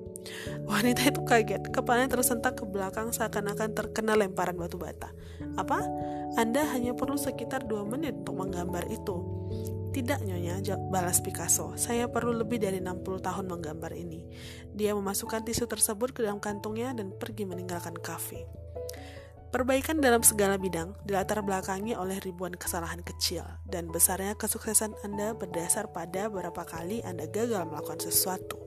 Wanita 0.66 1.02
itu 1.06 1.22
kaget, 1.22 1.62
kepalanya 1.70 2.18
tersentak 2.18 2.58
ke 2.58 2.64
belakang 2.66 3.14
seakan-akan 3.14 3.72
terkena 3.72 4.18
lemparan 4.18 4.58
batu 4.58 4.76
bata. 4.76 5.10
Apa? 5.54 5.82
Anda 6.36 6.66
hanya 6.74 6.92
perlu 6.92 7.16
sekitar 7.16 7.64
dua 7.64 7.86
menit 7.86 8.12
untuk 8.24 8.42
menggambar 8.42 8.90
itu. 8.90 9.16
Tidak 9.96 10.28
nyonya, 10.28 10.60
balas 10.92 11.24
Picasso. 11.24 11.72
Saya 11.80 12.04
perlu 12.12 12.36
lebih 12.36 12.60
dari 12.60 12.84
60 12.84 13.16
tahun 13.16 13.48
menggambar 13.48 13.96
ini. 13.96 14.20
Dia 14.76 14.92
memasukkan 14.92 15.40
tisu 15.48 15.64
tersebut 15.64 16.12
ke 16.12 16.20
dalam 16.20 16.36
kantongnya 16.36 16.92
dan 16.92 17.16
pergi 17.16 17.48
meninggalkan 17.48 17.96
kafe. 17.96 18.44
Perbaikan 19.56 20.04
dalam 20.04 20.20
segala 20.20 20.60
bidang 20.60 20.92
dilatar 21.08 21.40
belakangi 21.40 21.96
oleh 21.96 22.20
ribuan 22.20 22.52
kesalahan 22.52 23.00
kecil 23.00 23.40
dan 23.64 23.88
besarnya 23.88 24.36
kesuksesan 24.36 24.92
Anda 25.00 25.32
berdasar 25.32 25.96
pada 25.96 26.28
berapa 26.28 26.60
kali 26.68 27.00
Anda 27.00 27.24
gagal 27.24 27.64
melakukan 27.64 28.04
sesuatu. 28.04 28.60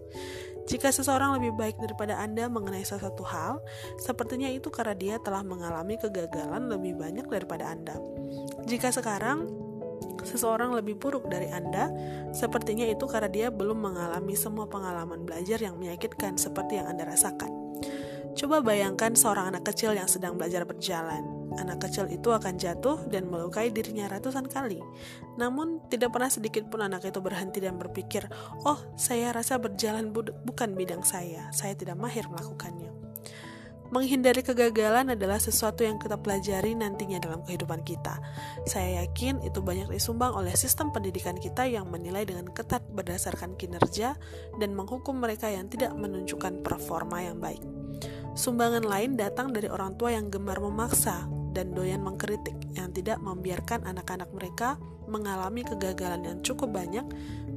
Jika 0.65 0.91
seseorang 0.91 1.39
lebih 1.39 1.55
baik 1.55 1.79
daripada 1.79 2.19
Anda 2.19 2.51
mengenai 2.51 2.83
sesuatu 2.83 3.23
hal, 3.23 3.63
sepertinya 4.01 4.51
itu 4.51 4.67
karena 4.67 4.95
dia 4.97 5.15
telah 5.21 5.45
mengalami 5.45 5.95
kegagalan 5.95 6.67
lebih 6.67 6.99
banyak 6.99 7.25
daripada 7.29 7.71
Anda. 7.71 7.95
Jika 8.67 8.91
sekarang 8.91 9.47
seseorang 10.27 10.75
lebih 10.75 10.99
buruk 10.99 11.31
dari 11.31 11.47
Anda, 11.47 11.87
sepertinya 12.35 12.83
itu 12.83 13.07
karena 13.07 13.31
dia 13.31 13.47
belum 13.49 13.79
mengalami 13.79 14.35
semua 14.35 14.67
pengalaman 14.67 15.23
belajar 15.23 15.63
yang 15.63 15.79
menyakitkan 15.79 16.35
seperti 16.35 16.81
yang 16.81 16.91
Anda 16.91 17.07
rasakan. 17.07 17.51
Coba 18.35 18.61
bayangkan 18.61 19.15
seorang 19.15 19.55
anak 19.55 19.73
kecil 19.73 19.95
yang 19.95 20.07
sedang 20.07 20.37
belajar 20.37 20.63
berjalan 20.67 21.38
anak 21.57 21.89
kecil 21.89 22.05
itu 22.11 22.29
akan 22.29 22.59
jatuh 22.61 23.09
dan 23.09 23.25
melukai 23.25 23.73
dirinya 23.73 24.05
ratusan 24.11 24.45
kali. 24.45 24.77
Namun, 25.41 25.81
tidak 25.89 26.13
pernah 26.13 26.29
sedikit 26.29 26.69
pun 26.69 26.85
anak 26.85 27.07
itu 27.07 27.17
berhenti 27.23 27.63
dan 27.63 27.79
berpikir, 27.81 28.29
"Oh, 28.67 28.77
saya 28.99 29.33
rasa 29.33 29.57
berjalan 29.57 30.13
bukan 30.13 30.77
bidang 30.77 31.01
saya. 31.01 31.49
Saya 31.49 31.73
tidak 31.73 31.97
mahir 31.97 32.29
melakukannya." 32.29 32.99
Menghindari 33.89 34.45
kegagalan 34.45 35.17
adalah 35.17 35.41
sesuatu 35.41 35.81
yang 35.81 35.97
kita 35.97 36.21
pelajari 36.21 36.77
nantinya 36.77 37.17
dalam 37.17 37.41
kehidupan 37.41 37.81
kita. 37.81 38.21
Saya 38.69 39.01
yakin 39.01 39.41
itu 39.41 39.65
banyak 39.65 39.89
disumbang 39.89 40.29
oleh 40.37 40.53
sistem 40.53 40.93
pendidikan 40.93 41.33
kita 41.33 41.65
yang 41.65 41.89
menilai 41.89 42.21
dengan 42.21 42.45
ketat 42.53 42.85
berdasarkan 42.93 43.57
kinerja 43.57 44.13
dan 44.61 44.77
menghukum 44.77 45.17
mereka 45.17 45.49
yang 45.49 45.65
tidak 45.73 45.97
menunjukkan 45.97 46.61
performa 46.61 47.25
yang 47.25 47.41
baik. 47.41 47.65
Sumbangan 48.37 48.85
lain 48.85 49.17
datang 49.17 49.49
dari 49.57 49.65
orang 49.73 49.97
tua 49.97 50.13
yang 50.13 50.29
gemar 50.29 50.61
memaksa, 50.61 51.25
dan 51.59 51.75
doyan 51.75 51.99
mengkritik 51.99 52.55
yang 52.79 52.95
tidak 52.95 53.19
membiarkan 53.19 53.83
anak-anak 53.83 54.31
mereka 54.31 54.79
mengalami 55.11 55.67
kegagalan 55.67 56.23
yang 56.23 56.39
cukup 56.39 56.71
banyak 56.71 57.03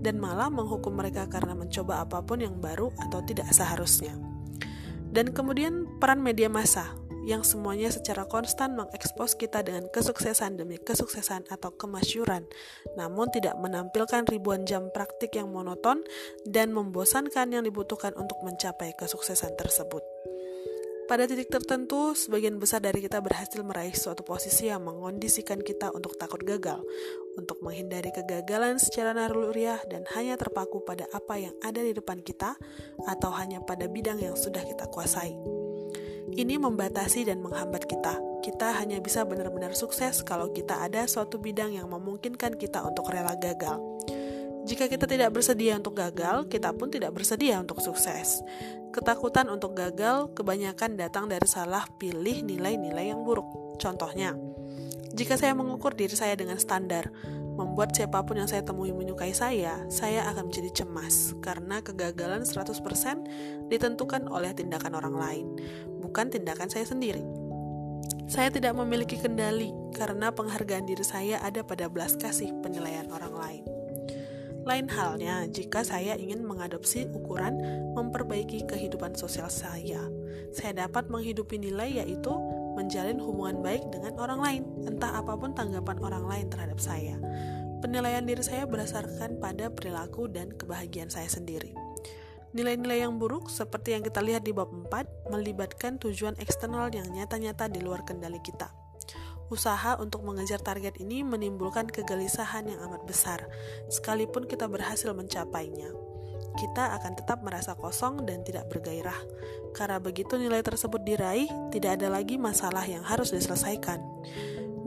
dan 0.03 0.19
malah 0.19 0.51
menghukum 0.51 0.99
mereka 0.99 1.31
karena 1.31 1.55
mencoba 1.55 2.03
apa 2.03 2.19
pun 2.27 2.43
yang 2.43 2.59
baru 2.59 2.91
atau 2.99 3.23
tidak 3.23 3.47
seharusnya. 3.55 4.11
Dan 5.15 5.31
kemudian 5.31 5.87
peran 6.03 6.19
media 6.19 6.51
massa 6.51 6.99
yang 7.23 7.47
semuanya 7.47 7.87
secara 7.95 8.27
konstan 8.27 8.75
mengekspos 8.75 9.39
kita 9.39 9.63
dengan 9.63 9.87
kesuksesan 9.87 10.59
demi 10.59 10.83
kesuksesan 10.83 11.47
atau 11.47 11.71
kemasyuran, 11.71 12.43
namun 12.99 13.31
tidak 13.31 13.55
menampilkan 13.63 14.27
ribuan 14.27 14.67
jam 14.67 14.91
praktik 14.91 15.39
yang 15.39 15.55
monoton 15.55 16.03
dan 16.43 16.75
membosankan 16.75 17.55
yang 17.55 17.63
dibutuhkan 17.63 18.11
untuk 18.19 18.43
mencapai 18.43 18.91
kesuksesan 18.99 19.55
tersebut. 19.55 20.12
Pada 21.13 21.29
titik 21.29 21.53
tertentu, 21.53 22.17
sebagian 22.17 22.57
besar 22.57 22.81
dari 22.81 23.05
kita 23.05 23.21
berhasil 23.21 23.61
meraih 23.61 23.93
suatu 23.93 24.25
posisi 24.25 24.73
yang 24.73 24.81
mengondisikan 24.89 25.61
kita 25.61 25.93
untuk 25.93 26.17
takut 26.17 26.41
gagal, 26.41 26.81
untuk 27.37 27.61
menghindari 27.61 28.09
kegagalan 28.09 28.81
secara 28.81 29.13
naluriah 29.13 29.77
dan 29.93 30.09
hanya 30.17 30.41
terpaku 30.41 30.81
pada 30.81 31.05
apa 31.13 31.37
yang 31.37 31.53
ada 31.61 31.85
di 31.85 31.93
depan 31.93 32.25
kita 32.25 32.57
atau 33.05 33.29
hanya 33.37 33.61
pada 33.61 33.93
bidang 33.93 34.25
yang 34.25 34.33
sudah 34.33 34.65
kita 34.65 34.89
kuasai. 34.89 35.37
Ini 36.33 36.57
membatasi 36.57 37.29
dan 37.29 37.45
menghambat 37.45 37.85
kita. 37.85 38.17
Kita 38.41 38.81
hanya 38.81 38.97
bisa 39.05 39.29
benar-benar 39.29 39.77
sukses 39.77 40.25
kalau 40.25 40.49
kita 40.49 40.81
ada 40.81 41.05
suatu 41.05 41.37
bidang 41.37 41.77
yang 41.77 41.93
memungkinkan 41.93 42.57
kita 42.57 42.89
untuk 42.89 43.13
rela 43.13 43.37
gagal. 43.37 43.92
Jika 44.63 44.87
kita 44.87 45.11
tidak 45.11 45.35
bersedia 45.35 45.75
untuk 45.75 45.99
gagal, 45.99 46.47
kita 46.47 46.71
pun 46.71 46.87
tidak 46.87 47.19
bersedia 47.19 47.59
untuk 47.59 47.83
sukses. 47.83 48.47
Ketakutan 48.95 49.51
untuk 49.51 49.75
gagal 49.75 50.31
kebanyakan 50.39 50.95
datang 50.95 51.27
dari 51.27 51.51
salah 51.51 51.83
pilih 51.99 52.47
nilai-nilai 52.47 53.11
yang 53.11 53.27
buruk. 53.27 53.77
Contohnya, 53.83 54.39
jika 55.13 55.35
saya 55.35 55.53
mengukur 55.53 55.99
diri 55.99 56.15
saya 56.15 56.39
dengan 56.39 56.63
standar, 56.63 57.11
membuat 57.59 57.93
siapa 57.93 58.23
pun 58.25 58.39
yang 58.39 58.47
saya 58.47 58.63
temui 58.65 58.95
menyukai 58.95 59.35
saya, 59.35 59.83
saya 59.93 60.25
akan 60.31 60.49
menjadi 60.49 60.85
cemas 60.85 61.37
karena 61.45 61.85
kegagalan 61.85 62.47
100% 62.47 63.69
ditentukan 63.69 64.31
oleh 64.31 64.55
tindakan 64.57 64.95
orang 64.97 65.17
lain, 65.19 65.47
bukan 66.01 66.31
tindakan 66.31 66.71
saya 66.71 66.89
sendiri. 66.89 67.27
Saya 68.31 68.49
tidak 68.49 68.73
memiliki 68.73 69.21
kendali 69.21 69.75
karena 69.93 70.33
penghargaan 70.33 70.89
diri 70.89 71.05
saya 71.05 71.43
ada 71.45 71.61
pada 71.61 71.91
belas 71.93 72.17
kasih 72.17 72.49
penilaian 72.65 73.11
orang 73.13 73.35
lain. 73.37 73.82
Lain 74.63 74.87
halnya 74.87 75.43
jika 75.51 75.83
saya 75.83 76.15
ingin 76.15 76.47
mengadopsi 76.47 77.11
ukuran 77.11 77.59
memperbaiki 77.99 78.63
kehidupan 78.71 79.19
sosial 79.19 79.51
saya. 79.51 80.07
Saya 80.55 80.87
dapat 80.87 81.11
menghidupi 81.11 81.59
nilai 81.59 81.99
yaitu 81.99 82.31
menjalin 82.79 83.19
hubungan 83.19 83.59
baik 83.61 83.83
dengan 83.91 84.15
orang 84.23 84.41
lain, 84.41 84.63
entah 84.87 85.19
apa 85.19 85.35
pun 85.35 85.53
tanggapan 85.53 85.99
orang 85.99 86.25
lain 86.31 86.47
terhadap 86.47 86.79
saya. 86.79 87.19
Penilaian 87.83 88.23
diri 88.23 88.41
saya 88.47 88.63
berdasarkan 88.63 89.43
pada 89.43 89.67
perilaku 89.67 90.31
dan 90.31 90.55
kebahagiaan 90.55 91.11
saya 91.11 91.27
sendiri. 91.27 91.75
Nilai-nilai 92.53 93.03
yang 93.03 93.17
buruk 93.17 93.49
seperti 93.49 93.97
yang 93.97 94.05
kita 94.05 94.21
lihat 94.23 94.45
di 94.45 94.53
bab 94.55 94.71
4 94.71 95.33
melibatkan 95.33 95.97
tujuan 95.99 96.37
eksternal 96.39 96.93
yang 96.93 97.09
nyata-nyata 97.11 97.67
di 97.67 97.81
luar 97.81 98.05
kendali 98.07 98.39
kita. 98.45 98.82
Usaha 99.53 100.01
untuk 100.01 100.25
mengejar 100.25 100.65
target 100.65 100.97
ini 100.97 101.21
menimbulkan 101.21 101.85
kegelisahan 101.85 102.73
yang 102.73 102.81
amat 102.89 103.05
besar, 103.05 103.45
sekalipun 103.93 104.49
kita 104.49 104.65
berhasil 104.65 105.13
mencapainya. 105.13 105.93
Kita 106.57 106.97
akan 106.97 107.13
tetap 107.21 107.45
merasa 107.45 107.77
kosong 107.77 108.25
dan 108.25 108.41
tidak 108.49 108.73
bergairah, 108.73 109.21
karena 109.77 110.01
begitu 110.01 110.41
nilai 110.41 110.65
tersebut 110.65 111.05
diraih, 111.05 111.53
tidak 111.69 112.01
ada 112.01 112.09
lagi 112.09 112.41
masalah 112.41 112.81
yang 112.89 113.05
harus 113.05 113.29
diselesaikan. 113.37 114.01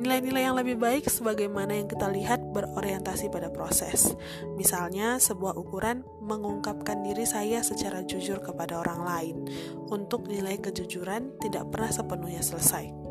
Nilai-nilai 0.01 0.49
yang 0.49 0.57
lebih 0.57 0.81
baik 0.81 1.05
sebagaimana 1.13 1.77
yang 1.77 1.85
kita 1.85 2.09
lihat 2.09 2.41
berorientasi 2.49 3.29
pada 3.29 3.53
proses. 3.53 4.17
Misalnya, 4.57 5.21
sebuah 5.21 5.53
ukuran 5.61 6.01
mengungkapkan 6.25 7.05
diri 7.05 7.29
saya 7.29 7.61
secara 7.61 8.01
jujur 8.01 8.41
kepada 8.41 8.81
orang 8.81 9.01
lain. 9.05 9.35
Untuk 9.93 10.25
nilai 10.25 10.57
kejujuran 10.57 11.37
tidak 11.37 11.69
pernah 11.69 11.93
sepenuhnya 11.93 12.41
selesai. 12.41 13.04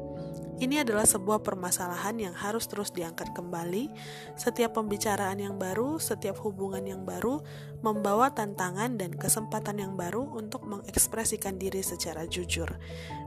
Ini 0.54 0.86
adalah 0.86 1.02
sebuah 1.02 1.42
permasalahan 1.42 2.14
yang 2.14 2.34
harus 2.34 2.70
terus 2.70 2.94
diangkat 2.94 3.34
kembali. 3.34 3.90
Setiap 4.38 4.78
pembicaraan 4.78 5.42
yang 5.42 5.58
baru, 5.58 5.98
setiap 5.98 6.38
hubungan 6.46 6.86
yang 6.86 7.02
baru 7.02 7.42
membawa 7.82 8.30
tantangan 8.30 8.94
dan 8.94 9.12
kesempatan 9.18 9.82
yang 9.82 9.98
baru 9.98 10.22
untuk 10.30 10.62
mengekspresikan 10.62 11.58
diri 11.58 11.82
secara 11.82 12.24
jujur. 12.30 12.70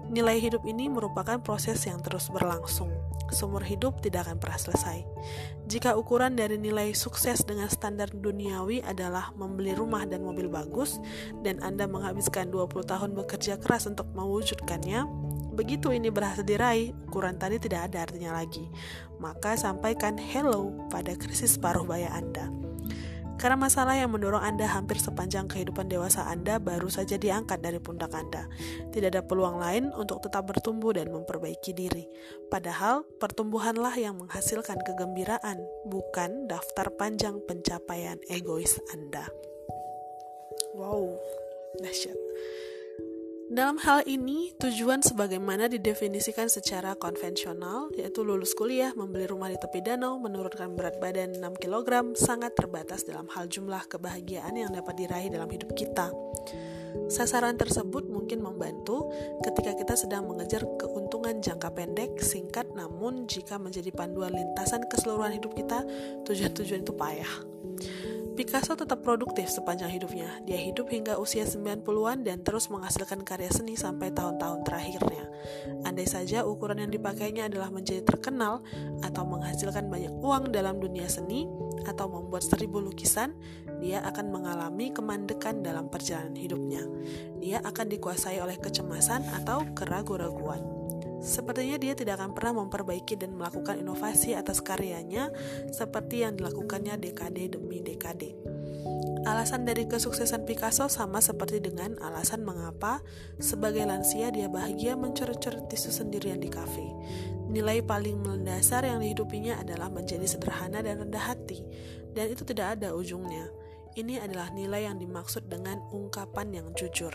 Nilai 0.08 0.40
hidup 0.40 0.64
ini 0.64 0.88
merupakan 0.88 1.36
proses 1.44 1.84
yang 1.84 2.00
terus 2.00 2.32
berlangsung. 2.32 2.88
Sumur 3.28 3.60
hidup 3.60 4.00
tidak 4.00 4.32
akan 4.32 4.40
pernah 4.40 4.56
selesai. 4.56 5.04
Jika 5.68 6.00
ukuran 6.00 6.40
dari 6.40 6.56
nilai 6.56 6.96
sukses 6.96 7.44
dengan 7.44 7.68
standar 7.68 8.08
duniawi 8.08 8.80
adalah 8.88 9.36
membeli 9.36 9.76
rumah 9.76 10.08
dan 10.08 10.24
mobil 10.24 10.48
bagus, 10.48 11.04
dan 11.44 11.60
Anda 11.60 11.92
menghabiskan 11.92 12.48
20 12.56 12.88
tahun 12.88 13.20
bekerja 13.20 13.60
keras 13.60 13.84
untuk 13.84 14.08
mewujudkannya, 14.16 15.27
Begitu 15.58 15.90
ini 15.90 16.14
berhasil 16.14 16.46
diraih, 16.46 16.94
ukuran 17.10 17.42
tadi 17.42 17.58
tidak 17.58 17.90
ada 17.90 18.06
artinya 18.06 18.38
lagi. 18.38 18.70
Maka 19.18 19.58
sampaikan 19.58 20.14
hello 20.14 20.70
pada 20.94 21.18
krisis 21.18 21.58
paruh 21.58 21.82
baya 21.82 22.14
Anda. 22.14 22.54
Karena 23.38 23.54
masalah 23.54 23.94
yang 23.94 24.10
mendorong 24.14 24.42
Anda 24.42 24.66
hampir 24.66 24.98
sepanjang 24.98 25.46
kehidupan 25.46 25.90
dewasa 25.90 26.26
Anda 26.26 26.58
baru 26.58 26.90
saja 26.90 27.22
diangkat 27.22 27.62
dari 27.62 27.78
pundak 27.78 28.10
Anda. 28.14 28.50
Tidak 28.90 29.14
ada 29.14 29.22
peluang 29.22 29.62
lain 29.62 29.94
untuk 29.94 30.26
tetap 30.26 30.50
bertumbuh 30.50 30.94
dan 30.98 31.14
memperbaiki 31.14 31.74
diri. 31.74 32.10
Padahal, 32.50 33.06
pertumbuhanlah 33.22 33.94
yang 33.94 34.18
menghasilkan 34.18 34.82
kegembiraan, 34.82 35.62
bukan 35.86 36.50
daftar 36.50 36.90
panjang 36.98 37.38
pencapaian 37.46 38.18
egois 38.26 38.82
Anda. 38.90 39.30
Wow, 40.74 41.18
dahsyat. 41.78 42.18
Dalam 43.48 43.80
hal 43.80 44.04
ini, 44.04 44.52
tujuan 44.60 45.00
sebagaimana 45.00 45.72
didefinisikan 45.72 46.52
secara 46.52 47.00
konvensional, 47.00 47.88
yaitu 47.96 48.20
lulus 48.20 48.52
kuliah, 48.52 48.92
membeli 48.92 49.24
rumah 49.24 49.48
di 49.48 49.56
tepi 49.56 49.80
danau, 49.80 50.20
menurunkan 50.20 50.76
berat 50.76 51.00
badan 51.00 51.32
6 51.40 51.56
kg, 51.56 52.12
sangat 52.20 52.60
terbatas 52.60 53.08
dalam 53.08 53.32
hal 53.32 53.48
jumlah 53.48 53.88
kebahagiaan 53.88 54.52
yang 54.52 54.76
dapat 54.76 55.00
diraih 55.00 55.32
dalam 55.32 55.48
hidup 55.48 55.72
kita. 55.80 56.12
Sasaran 57.08 57.56
tersebut 57.56 58.12
mungkin 58.12 58.44
membantu 58.44 59.16
ketika 59.40 59.80
kita 59.80 59.96
sedang 59.96 60.28
mengejar 60.28 60.68
keuntungan 60.76 61.40
jangka 61.40 61.72
pendek, 61.72 62.20
singkat, 62.20 62.68
namun 62.76 63.32
jika 63.32 63.56
menjadi 63.56 63.96
panduan 63.96 64.36
lintasan 64.36 64.84
keseluruhan 64.92 65.40
hidup 65.40 65.56
kita, 65.56 65.88
tujuan-tujuan 66.28 66.84
itu 66.84 66.92
payah. 67.00 67.34
Picasso 68.38 68.78
tetap 68.78 69.02
produktif 69.02 69.50
sepanjang 69.50 69.90
hidupnya. 69.98 70.30
Dia 70.46 70.62
hidup 70.62 70.94
hingga 70.94 71.18
usia 71.18 71.42
90-an 71.42 72.22
dan 72.22 72.46
terus 72.46 72.70
menghasilkan 72.70 73.26
karya 73.26 73.50
seni 73.50 73.74
sampai 73.74 74.14
tahun-tahun 74.14 74.62
terakhirnya. 74.62 75.26
Andai 75.82 76.06
saja 76.06 76.46
ukuran 76.46 76.86
yang 76.86 76.94
dipakainya 76.94 77.50
adalah 77.50 77.74
menjadi 77.74 78.06
terkenal 78.06 78.62
atau 79.02 79.26
menghasilkan 79.26 79.90
banyak 79.90 80.14
uang 80.22 80.54
dalam 80.54 80.78
dunia 80.78 81.10
seni 81.10 81.50
atau 81.90 82.06
membuat 82.14 82.46
seribu 82.46 82.78
lukisan, 82.78 83.34
dia 83.82 84.06
akan 84.06 84.30
mengalami 84.30 84.94
kemandekan 84.94 85.66
dalam 85.66 85.90
perjalanan 85.90 86.38
hidupnya. 86.38 86.86
Dia 87.42 87.58
akan 87.66 87.90
dikuasai 87.90 88.38
oleh 88.38 88.62
kecemasan 88.62 89.26
atau 89.34 89.66
keraguan-raguan. 89.74 90.62
Sepertinya 91.18 91.82
dia 91.82 91.98
tidak 91.98 92.22
akan 92.22 92.38
pernah 92.38 92.62
memperbaiki 92.62 93.18
dan 93.18 93.34
melakukan 93.34 93.82
inovasi 93.82 94.38
atas 94.38 94.62
karyanya 94.62 95.34
seperti 95.74 96.22
yang 96.22 96.38
dilakukannya 96.38 96.98
dekade 97.02 97.58
demi 97.58 97.82
dekade. 97.82 98.38
Alasan 99.28 99.68
dari 99.68 99.84
kesuksesan 99.90 100.48
Picasso 100.48 100.88
sama 100.88 101.20
seperti 101.20 101.60
dengan 101.60 102.00
alasan 102.00 102.48
mengapa 102.48 103.04
sebagai 103.44 103.84
lansia 103.84 104.32
dia 104.32 104.48
bahagia 104.48 104.96
mencoret-coret 104.96 105.68
tisu 105.68 105.92
sendirian 105.92 106.40
di 106.40 106.48
kafe. 106.48 106.88
Nilai 107.52 107.84
paling 107.84 108.24
mendasar 108.24 108.88
yang 108.88 109.04
dihidupinya 109.04 109.60
adalah 109.60 109.92
menjadi 109.92 110.24
sederhana 110.24 110.80
dan 110.80 111.04
rendah 111.04 111.34
hati, 111.34 111.60
dan 112.16 112.32
itu 112.32 112.48
tidak 112.48 112.80
ada 112.80 112.96
ujungnya. 112.96 113.52
Ini 113.98 114.24
adalah 114.24 114.54
nilai 114.54 114.88
yang 114.88 114.96
dimaksud 114.96 115.50
dengan 115.52 115.82
ungkapan 115.92 116.54
yang 116.54 116.68
jujur, 116.78 117.12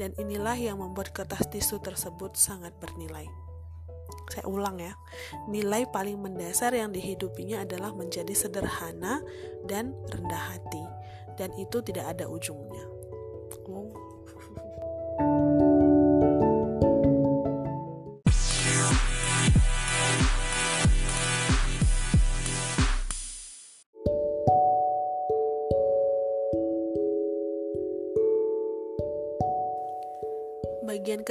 dan 0.00 0.16
inilah 0.16 0.56
yang 0.56 0.80
membuat 0.80 1.12
kertas 1.12 1.44
tisu 1.52 1.82
tersebut 1.84 2.38
sangat 2.38 2.72
bernilai. 2.80 3.28
Saya 4.32 4.48
ulang 4.48 4.80
ya, 4.80 4.96
nilai 5.52 5.84
paling 5.92 6.16
mendasar 6.16 6.72
yang 6.72 6.94
dihidupinya 6.94 7.68
adalah 7.68 7.92
menjadi 7.92 8.32
sederhana 8.32 9.20
dan 9.68 9.92
rendah 10.08 10.56
hati, 10.56 10.84
dan 11.36 11.52
itu 11.60 11.84
tidak 11.84 12.16
ada 12.16 12.24
ujungnya. 12.24 12.87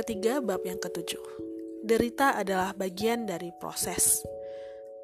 Ketiga 0.07 0.39
bab 0.39 0.63
yang 0.63 0.79
ketujuh. 0.79 1.19
Derita 1.83 2.39
adalah 2.39 2.71
bagian 2.71 3.27
dari 3.27 3.51
proses. 3.59 4.23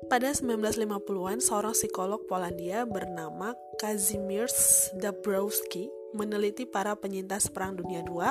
Pada 0.07 0.31
1950-an, 0.31 1.43
seorang 1.43 1.75
psikolog 1.75 2.23
Polandia 2.23 2.87
bernama 2.87 3.51
Kazimierz 3.83 4.95
Dabrowski 4.95 5.91
meneliti 6.15 6.63
para 6.63 6.95
penyintas 6.95 7.51
Perang 7.51 7.75
Dunia 7.75 7.99
II 8.07 8.23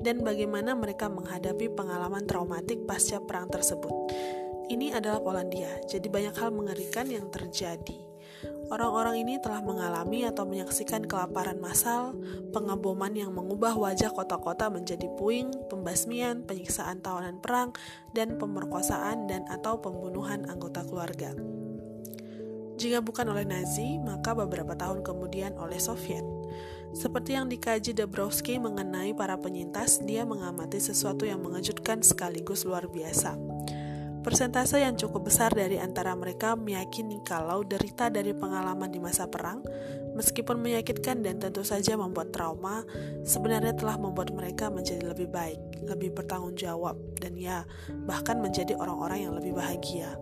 dan 0.00 0.24
bagaimana 0.24 0.72
mereka 0.72 1.12
menghadapi 1.12 1.68
pengalaman 1.76 2.24
traumatik 2.24 2.88
pasca 2.88 3.20
perang 3.20 3.52
tersebut. 3.52 3.92
Ini 4.72 4.96
adalah 4.96 5.20
Polandia, 5.20 5.84
jadi 5.84 6.08
banyak 6.08 6.32
hal 6.40 6.48
mengerikan 6.48 7.12
yang 7.12 7.28
terjadi. 7.28 8.05
Orang-orang 8.66 9.22
ini 9.22 9.38
telah 9.38 9.62
mengalami 9.62 10.26
atau 10.26 10.42
menyaksikan 10.42 11.06
kelaparan 11.06 11.62
massal, 11.62 12.18
pengaboman 12.50 13.14
yang 13.14 13.30
mengubah 13.30 13.78
wajah 13.78 14.10
kota-kota 14.10 14.66
menjadi 14.66 15.06
puing, 15.14 15.54
pembasmian, 15.70 16.42
penyiksaan 16.42 16.98
tawanan 16.98 17.38
perang, 17.38 17.70
dan 18.10 18.34
pemerkosaan 18.36 19.30
dan 19.30 19.46
atau 19.46 19.78
pembunuhan 19.78 20.50
anggota 20.50 20.82
keluarga. 20.82 21.30
Jika 22.76 23.00
bukan 23.00 23.32
oleh 23.32 23.48
Nazi, 23.48 23.96
maka 23.96 24.36
beberapa 24.36 24.76
tahun 24.76 25.00
kemudian 25.00 25.56
oleh 25.56 25.80
Soviet. 25.80 26.26
Seperti 26.92 27.32
yang 27.32 27.48
dikaji 27.48 27.96
Dabrowski 27.96 28.60
mengenai 28.60 29.16
para 29.16 29.40
penyintas, 29.40 30.04
dia 30.04 30.28
mengamati 30.28 30.76
sesuatu 30.76 31.24
yang 31.24 31.40
mengejutkan 31.40 32.04
sekaligus 32.04 32.68
luar 32.68 32.84
biasa. 32.88 33.55
Persentase 34.26 34.82
yang 34.82 34.98
cukup 34.98 35.30
besar 35.30 35.54
dari 35.54 35.78
antara 35.78 36.10
mereka 36.18 36.58
meyakini 36.58 37.22
kalau 37.22 37.62
derita 37.62 38.10
dari 38.10 38.34
pengalaman 38.34 38.90
di 38.90 38.98
masa 38.98 39.30
perang, 39.30 39.62
meskipun 40.18 40.58
menyakitkan 40.58 41.22
dan 41.22 41.38
tentu 41.38 41.62
saja 41.62 41.94
membuat 41.94 42.34
trauma, 42.34 42.82
sebenarnya 43.22 43.78
telah 43.78 43.94
membuat 43.94 44.34
mereka 44.34 44.66
menjadi 44.66 45.14
lebih 45.14 45.30
baik, 45.30 45.78
lebih 45.86 46.10
bertanggung 46.10 46.58
jawab, 46.58 46.98
dan 47.22 47.38
ya, 47.38 47.62
bahkan 48.02 48.42
menjadi 48.42 48.74
orang-orang 48.74 49.30
yang 49.30 49.34
lebih 49.38 49.54
bahagia. 49.54 50.18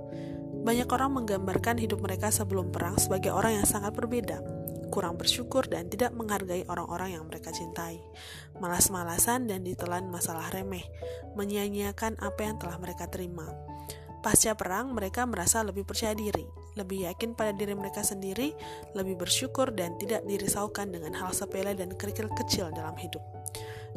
Banyak 0.68 0.88
orang 0.92 1.24
menggambarkan 1.24 1.80
hidup 1.80 2.04
mereka 2.04 2.28
sebelum 2.28 2.68
perang 2.76 3.00
sebagai 3.00 3.32
orang 3.32 3.64
yang 3.64 3.64
sangat 3.64 3.96
berbeda, 3.96 4.44
kurang 4.92 5.16
bersyukur 5.16 5.64
dan 5.64 5.88
tidak 5.88 6.12
menghargai 6.12 6.68
orang-orang 6.68 7.16
yang 7.16 7.24
mereka 7.24 7.56
cintai, 7.56 8.04
malas-malasan 8.60 9.48
dan 9.48 9.64
ditelan 9.64 10.12
masalah 10.12 10.52
remeh, 10.52 10.84
menyia-nyiakan 11.40 12.20
apa 12.20 12.40
yang 12.44 12.60
telah 12.60 12.76
mereka 12.76 13.08
terima. 13.08 13.73
Pasca 14.24 14.56
perang, 14.56 14.96
mereka 14.96 15.28
merasa 15.28 15.60
lebih 15.60 15.84
percaya 15.84 16.16
diri, 16.16 16.48
lebih 16.80 17.04
yakin 17.04 17.36
pada 17.36 17.52
diri 17.52 17.76
mereka 17.76 18.00
sendiri, 18.00 18.56
lebih 18.96 19.20
bersyukur 19.20 19.68
dan 19.76 20.00
tidak 20.00 20.24
dirisaukan 20.24 20.88
dengan 20.88 21.12
hal 21.12 21.28
sepele 21.36 21.76
dan 21.76 21.92
kerikil 21.92 22.32
kecil 22.32 22.72
dalam 22.72 22.96
hidup. 22.96 23.20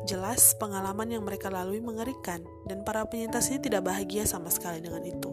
Jelas, 0.03 0.51
pengalaman 0.59 1.07
yang 1.15 1.23
mereka 1.23 1.47
lalui 1.47 1.79
mengerikan, 1.79 2.43
dan 2.67 2.83
para 2.83 3.07
penyintas 3.07 3.47
ini 3.55 3.71
tidak 3.71 3.87
bahagia 3.87 4.27
sama 4.27 4.51
sekali 4.51 4.83
dengan 4.83 5.07
itu. 5.07 5.31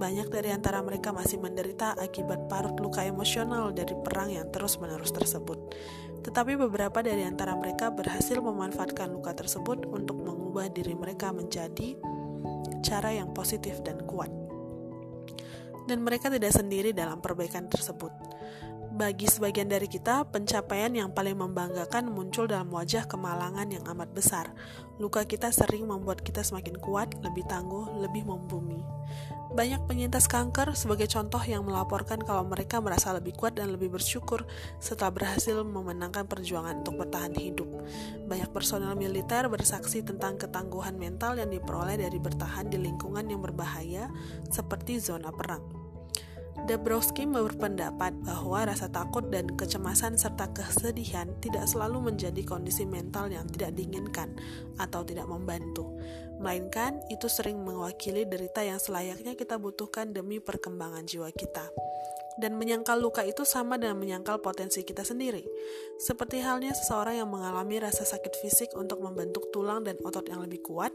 Banyak 0.00 0.32
dari 0.32 0.56
antara 0.56 0.80
mereka 0.80 1.12
masih 1.12 1.36
menderita 1.36 1.92
akibat 2.00 2.48
parut 2.48 2.80
luka 2.80 3.04
emosional 3.04 3.76
dari 3.76 3.92
perang 3.92 4.32
yang 4.32 4.48
terus-menerus 4.48 5.12
tersebut. 5.12 5.76
Tetapi 6.24 6.56
beberapa 6.56 7.04
dari 7.04 7.28
antara 7.28 7.52
mereka 7.52 7.92
berhasil 7.92 8.40
memanfaatkan 8.40 9.12
luka 9.12 9.36
tersebut 9.36 9.84
untuk 9.84 10.16
mengubah 10.24 10.72
diri 10.72 10.96
mereka 10.96 11.28
menjadi 11.30 11.94
cara 12.84 13.16
yang 13.16 13.32
positif 13.32 13.80
dan 13.80 14.04
kuat. 14.04 14.28
Dan 15.88 16.04
mereka 16.04 16.28
tidak 16.28 16.52
sendiri 16.52 16.92
dalam 16.92 17.24
perbaikan 17.24 17.64
tersebut. 17.72 18.12
Bagi 18.94 19.26
sebagian 19.26 19.66
dari 19.66 19.90
kita, 19.90 20.22
pencapaian 20.30 20.94
yang 20.94 21.10
paling 21.10 21.34
membanggakan 21.34 22.14
muncul 22.14 22.46
dalam 22.46 22.70
wajah 22.70 23.10
kemalangan 23.10 23.66
yang 23.66 23.82
amat 23.90 24.14
besar. 24.14 24.54
Luka 25.02 25.26
kita 25.26 25.50
sering 25.50 25.90
membuat 25.90 26.22
kita 26.22 26.46
semakin 26.46 26.78
kuat, 26.78 27.10
lebih 27.18 27.42
tangguh, 27.50 27.90
lebih 27.98 28.22
membumi. 28.22 28.78
Banyak 29.54 29.86
penyintas 29.86 30.26
kanker 30.26 30.74
sebagai 30.74 31.06
contoh 31.06 31.38
yang 31.46 31.62
melaporkan 31.62 32.18
kalau 32.18 32.42
mereka 32.42 32.82
merasa 32.82 33.14
lebih 33.14 33.38
kuat 33.38 33.54
dan 33.54 33.70
lebih 33.70 33.86
bersyukur 33.86 34.42
setelah 34.82 35.14
berhasil 35.14 35.62
memenangkan 35.62 36.26
perjuangan 36.26 36.82
untuk 36.82 36.98
bertahan 36.98 37.38
hidup. 37.38 37.70
Banyak 38.26 38.50
personel 38.50 38.98
militer 38.98 39.46
bersaksi 39.46 40.02
tentang 40.02 40.42
ketangguhan 40.42 40.98
mental 40.98 41.38
yang 41.38 41.54
diperoleh 41.54 41.94
dari 41.94 42.18
bertahan 42.18 42.66
di 42.66 42.82
lingkungan 42.82 43.30
yang 43.30 43.46
berbahaya 43.46 44.10
seperti 44.50 44.98
zona 44.98 45.30
perang. 45.30 45.84
Dabrowski 46.54 47.26
berpendapat 47.28 48.14
bahwa 48.24 48.64
rasa 48.64 48.88
takut 48.88 49.26
dan 49.28 49.52
kecemasan 49.52 50.16
serta 50.16 50.48
kesedihan 50.54 51.28
tidak 51.42 51.66
selalu 51.66 52.14
menjadi 52.14 52.40
kondisi 52.46 52.86
mental 52.86 53.28
yang 53.28 53.44
tidak 53.50 53.74
diinginkan 53.74 54.32
atau 54.78 55.02
tidak 55.02 55.26
membantu, 55.28 55.98
melainkan 56.38 57.00
itu 57.10 57.30
sering 57.30 57.60
mewakili 57.62 58.26
derita 58.26 58.60
yang 58.62 58.78
selayaknya 58.82 59.34
kita 59.38 59.58
butuhkan 59.58 60.10
demi 60.10 60.38
perkembangan 60.38 61.06
jiwa 61.06 61.30
kita 61.34 61.70
dan 62.34 62.58
menyangkal 62.58 62.98
luka 62.98 63.22
itu 63.22 63.46
sama 63.46 63.78
dengan 63.78 63.98
menyangkal 63.98 64.42
potensi 64.42 64.82
kita 64.82 65.06
sendiri. 65.06 65.46
Seperti 65.98 66.42
halnya 66.42 66.74
seseorang 66.74 67.22
yang 67.22 67.30
mengalami 67.30 67.78
rasa 67.78 68.02
sakit 68.02 68.34
fisik 68.42 68.70
untuk 68.74 68.98
membentuk 69.02 69.54
tulang 69.54 69.86
dan 69.86 69.94
otot 70.02 70.26
yang 70.26 70.42
lebih 70.42 70.62
kuat, 70.66 70.90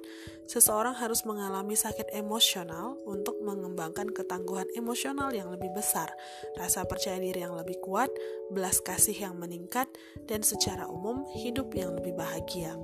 seseorang 0.51 0.95
harus 0.99 1.23
mengalami 1.23 1.79
sakit 1.79 2.11
emosional 2.11 2.99
untuk 3.07 3.39
mengembangkan 3.39 4.11
ketangguhan 4.11 4.67
emosional 4.75 5.31
yang 5.31 5.47
lebih 5.47 5.71
besar, 5.71 6.11
rasa 6.59 6.83
percaya 6.83 7.19
diri 7.19 7.43
yang 7.43 7.55
lebih 7.55 7.79
kuat, 7.79 8.11
belas 8.51 8.83
kasih 8.83 9.15
yang 9.15 9.39
meningkat, 9.39 9.87
dan 10.27 10.43
secara 10.43 10.91
umum 10.91 11.23
hidup 11.39 11.71
yang 11.71 11.95
lebih 11.95 12.19
bahagia. 12.19 12.75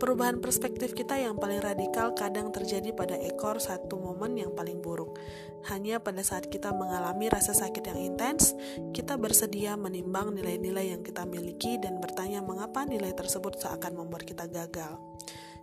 Perubahan 0.00 0.40
perspektif 0.40 0.96
kita 0.96 1.20
yang 1.20 1.36
paling 1.36 1.60
radikal 1.60 2.16
kadang 2.16 2.48
terjadi 2.48 2.88
pada 2.96 3.20
ekor 3.20 3.60
satu 3.60 4.00
momen 4.00 4.32
yang 4.32 4.56
paling 4.56 4.80
buruk. 4.80 5.20
Hanya 5.68 6.00
pada 6.00 6.24
saat 6.24 6.48
kita 6.48 6.72
mengalami 6.72 7.28
rasa 7.28 7.52
sakit 7.52 7.84
yang 7.84 8.00
intens, 8.00 8.56
kita 8.96 9.20
bersedia 9.20 9.76
menimbang 9.76 10.32
nilai-nilai 10.32 10.96
yang 10.96 11.04
kita 11.04 11.28
miliki 11.28 11.76
dan 11.76 12.00
bertanya 12.00 12.40
mengapa 12.40 12.88
nilai 12.88 13.12
tersebut 13.12 13.60
seakan 13.60 14.00
membuat 14.00 14.24
kita 14.24 14.48
gagal. 14.48 14.96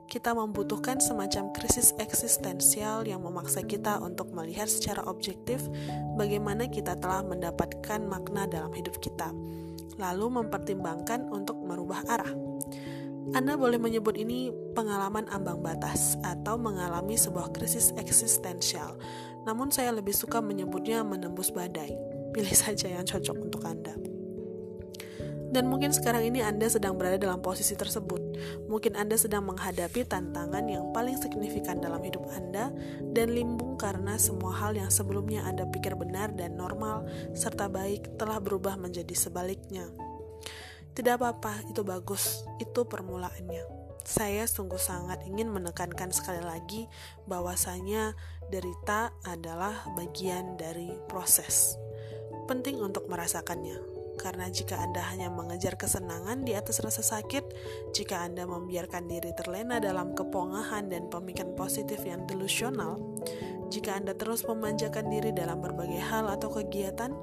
Kita 0.05 0.37
membutuhkan 0.37 1.01
semacam 1.01 1.49
krisis 1.57 1.97
eksistensial 1.97 3.09
yang 3.09 3.25
memaksa 3.25 3.65
kita 3.65 3.97
untuk 4.05 4.29
melihat 4.37 4.69
secara 4.69 5.01
objektif 5.09 5.65
bagaimana 6.13 6.69
kita 6.69 6.93
telah 7.01 7.25
mendapatkan 7.25 8.05
makna 8.05 8.45
dalam 8.45 8.69
hidup 8.77 9.01
kita, 9.01 9.33
lalu 9.97 10.29
mempertimbangkan 10.29 11.25
untuk 11.33 11.57
merubah 11.57 12.05
arah. 12.05 12.46
Anda 13.35 13.59
boleh 13.59 13.75
menyebut 13.75 14.15
ini 14.15 14.55
pengalaman 14.71 15.27
ambang 15.27 15.59
batas 15.59 16.15
atau 16.23 16.55
mengalami 16.55 17.19
sebuah 17.19 17.51
krisis 17.51 17.91
eksistensial. 17.99 18.95
Namun 19.43 19.67
saya 19.67 19.91
lebih 19.91 20.15
suka 20.15 20.39
menyebutnya 20.39 21.03
menembus 21.03 21.51
badai. 21.51 21.91
Pilih 22.31 22.55
saja 22.63 22.87
yang 22.87 23.03
cocok 23.03 23.37
untuk 23.39 23.67
Anda. 23.67 23.95
Dan 25.47 25.71
mungkin 25.71 25.95
sekarang 25.95 26.27
ini 26.27 26.43
Anda 26.43 26.67
sedang 26.67 26.99
berada 26.99 27.15
dalam 27.15 27.39
posisi 27.39 27.71
tersebut. 27.71 28.19
Mungkin 28.67 28.99
Anda 28.99 29.15
sedang 29.15 29.47
menghadapi 29.47 30.03
tantangan 30.03 30.67
yang 30.67 30.91
paling 30.91 31.15
signifikan 31.15 31.79
dalam 31.79 32.03
hidup 32.03 32.27
Anda 32.35 32.71
dan 33.15 33.31
limbung 33.31 33.79
karena 33.79 34.19
semua 34.19 34.51
hal 34.59 34.75
yang 34.75 34.91
sebelumnya 34.91 35.47
Anda 35.47 35.63
pikir 35.71 35.95
benar 35.95 36.35
dan 36.35 36.59
normal 36.59 37.07
serta 37.31 37.71
baik 37.71 38.19
telah 38.19 38.43
berubah 38.43 38.75
menjadi 38.75 39.15
sebaliknya. 39.15 39.87
Tidak 40.97 41.13
apa-apa, 41.13 41.61
itu 41.69 41.85
bagus. 41.85 42.41
Itu 42.57 42.89
permulaannya. 42.89 43.69
Saya 44.01 44.49
sungguh 44.49 44.81
sangat 44.81 45.21
ingin 45.29 45.53
menekankan 45.53 46.09
sekali 46.09 46.41
lagi 46.41 46.89
bahwasanya 47.29 48.17
derita 48.49 49.13
adalah 49.21 49.85
bagian 49.93 50.57
dari 50.57 50.89
proses. 51.05 51.77
Penting 52.49 52.81
untuk 52.81 53.05
merasakannya. 53.13 53.77
Karena 54.17 54.49
jika 54.49 54.81
Anda 54.81 55.05
hanya 55.13 55.29
mengejar 55.29 55.77
kesenangan 55.77 56.41
di 56.41 56.57
atas 56.57 56.81
rasa 56.81 57.05
sakit, 57.05 57.45
jika 57.93 58.25
Anda 58.25 58.49
membiarkan 58.49 59.05
diri 59.05 59.29
terlena 59.37 59.77
dalam 59.77 60.17
kepongahan 60.17 60.89
dan 60.89 61.13
pemikiran 61.13 61.53
positif 61.53 62.01
yang 62.01 62.25
delusional, 62.25 62.97
jika 63.69 63.93
Anda 63.93 64.17
terus 64.17 64.41
memanjakan 64.49 65.13
diri 65.13 65.29
dalam 65.29 65.61
berbagai 65.61 66.01
hal 66.01 66.25
atau 66.33 66.49
kegiatan, 66.49 67.13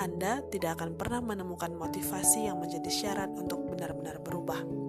anda 0.00 0.44
tidak 0.48 0.80
akan 0.80 0.96
pernah 0.96 1.20
menemukan 1.20 1.74
motivasi 1.74 2.46
yang 2.48 2.60
menjadi 2.62 2.88
syarat 2.88 3.28
untuk 3.34 3.64
benar-benar 3.68 4.22
berubah. 4.22 4.82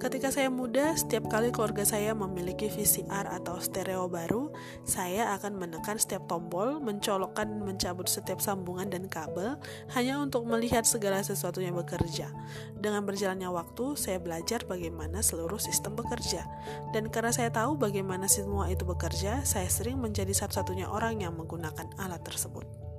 Ketika 0.00 0.32
saya 0.32 0.48
muda, 0.48 0.96
setiap 0.96 1.28
kali 1.28 1.52
keluarga 1.52 1.84
saya 1.84 2.16
memiliki 2.16 2.72
VCR 2.72 3.36
atau 3.36 3.60
stereo 3.60 4.08
baru, 4.08 4.48
saya 4.80 5.36
akan 5.36 5.60
menekan 5.60 6.00
setiap 6.00 6.24
tombol, 6.24 6.80
mencolokkan 6.80 7.44
mencabut 7.60 8.08
setiap 8.08 8.40
sambungan 8.40 8.88
dan 8.88 9.12
kabel, 9.12 9.60
hanya 9.92 10.16
untuk 10.16 10.48
melihat 10.48 10.88
segala 10.88 11.20
sesuatunya 11.20 11.68
bekerja. 11.68 12.32
Dengan 12.80 13.04
berjalannya 13.04 13.52
waktu, 13.52 13.92
saya 14.00 14.16
belajar 14.16 14.64
bagaimana 14.64 15.20
seluruh 15.20 15.60
sistem 15.60 15.92
bekerja. 16.00 16.48
Dan 16.96 17.12
karena 17.12 17.36
saya 17.36 17.52
tahu 17.52 17.76
bagaimana 17.76 18.24
semua 18.24 18.72
itu 18.72 18.88
bekerja, 18.88 19.44
saya 19.44 19.68
sering 19.68 20.00
menjadi 20.00 20.32
satu-satunya 20.32 20.88
orang 20.88 21.20
yang 21.20 21.36
menggunakan 21.36 21.92
alat 22.00 22.24
tersebut. 22.24 22.89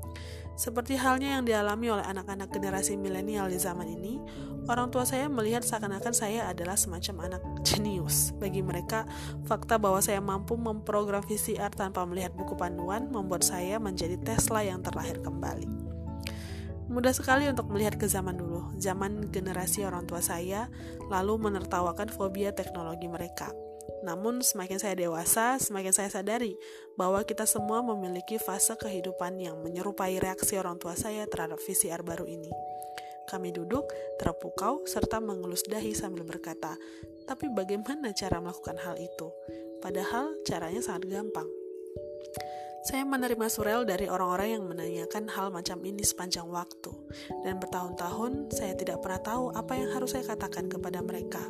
Seperti 0.56 1.00
halnya 1.00 1.40
yang 1.40 1.44
dialami 1.48 1.90
oleh 1.90 2.06
anak-anak 2.06 2.52
generasi 2.52 3.00
milenial 3.00 3.48
di 3.48 3.58
zaman 3.58 3.88
ini, 3.88 4.20
orang 4.68 4.92
tua 4.92 5.08
saya 5.08 5.32
melihat 5.32 5.64
seakan-akan 5.64 6.14
saya 6.14 6.52
adalah 6.52 6.76
semacam 6.78 7.32
anak 7.32 7.42
jenius. 7.66 8.36
Bagi 8.38 8.62
mereka, 8.62 9.08
fakta 9.48 9.80
bahwa 9.82 10.04
saya 10.04 10.20
mampu 10.20 10.60
memprogram 10.60 11.24
VCR 11.24 11.72
tanpa 11.74 12.04
melihat 12.06 12.36
buku 12.36 12.54
panduan 12.54 13.10
membuat 13.10 13.48
saya 13.48 13.80
menjadi 13.80 14.20
Tesla 14.22 14.62
yang 14.62 14.84
terlahir 14.84 15.24
kembali. 15.24 15.92
Mudah 16.92 17.16
sekali 17.16 17.48
untuk 17.48 17.72
melihat 17.72 17.96
ke 17.96 18.04
zaman 18.04 18.36
dulu, 18.36 18.76
zaman 18.76 19.32
generasi 19.32 19.88
orang 19.88 20.04
tua 20.04 20.20
saya, 20.20 20.68
lalu 21.08 21.40
menertawakan 21.40 22.12
fobia 22.12 22.52
teknologi 22.52 23.08
mereka. 23.08 23.71
Namun, 24.02 24.42
semakin 24.42 24.80
saya 24.80 24.96
dewasa, 24.98 25.60
semakin 25.62 25.94
saya 25.94 26.10
sadari 26.10 26.58
bahwa 26.96 27.22
kita 27.28 27.44
semua 27.46 27.84
memiliki 27.86 28.42
fase 28.42 28.74
kehidupan 28.80 29.38
yang 29.38 29.60
menyerupai 29.62 30.18
reaksi 30.18 30.58
orang 30.58 30.80
tua 30.82 30.98
saya 30.98 31.28
terhadap 31.28 31.62
VCR 31.62 32.02
baru 32.02 32.26
ini. 32.26 32.50
Kami 33.30 33.54
duduk, 33.56 33.88
terpukau, 34.20 34.84
serta 34.84 35.24
mengelus 35.24 35.64
dahi 35.64 35.96
sambil 35.96 36.28
berkata, 36.28 36.76
"Tapi 37.30 37.48
bagaimana 37.54 38.12
cara 38.12 38.44
melakukan 38.44 38.76
hal 38.82 39.00
itu?" 39.00 39.32
Padahal 39.80 40.36
caranya 40.44 40.84
sangat 40.84 41.10
gampang. 41.10 41.48
Saya 42.82 43.06
menerima 43.06 43.46
surel 43.46 43.86
dari 43.86 44.10
orang-orang 44.10 44.58
yang 44.58 44.64
menanyakan 44.66 45.30
hal 45.30 45.54
macam 45.54 45.78
ini 45.86 46.02
sepanjang 46.02 46.50
waktu, 46.50 46.90
dan 47.46 47.62
bertahun-tahun 47.62 48.58
saya 48.58 48.74
tidak 48.74 49.06
pernah 49.06 49.22
tahu 49.22 49.54
apa 49.54 49.78
yang 49.78 49.94
harus 49.94 50.18
saya 50.18 50.26
katakan 50.26 50.66
kepada 50.66 50.98
mereka. 51.06 51.46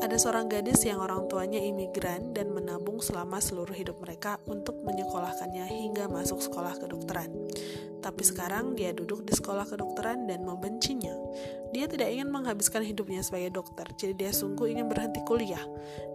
Ada 0.00 0.16
seorang 0.16 0.48
gadis 0.48 0.80
yang 0.88 1.04
orang 1.04 1.28
tuanya 1.28 1.60
imigran 1.60 2.32
dan 2.32 2.48
menabung 2.56 3.04
selama 3.04 3.44
seluruh 3.44 3.76
hidup 3.76 4.00
mereka 4.00 4.40
untuk 4.48 4.80
menyekolahkannya 4.80 5.68
hingga 5.68 6.08
masuk 6.08 6.40
sekolah 6.40 6.80
kedokteran. 6.80 7.28
Tapi 8.02 8.22
sekarang 8.26 8.74
dia 8.74 8.90
duduk 8.90 9.22
di 9.22 9.36
sekolah 9.36 9.68
kedokteran 9.68 10.26
dan 10.26 10.42
membencinya. 10.42 11.14
Dia 11.70 11.86
tidak 11.86 12.10
ingin 12.10 12.34
menghabiskan 12.34 12.82
hidupnya 12.82 13.22
sebagai 13.22 13.54
dokter, 13.62 13.86
jadi 13.94 14.12
dia 14.16 14.30
sungguh 14.34 14.74
ingin 14.74 14.90
berhenti 14.90 15.22
kuliah. 15.22 15.62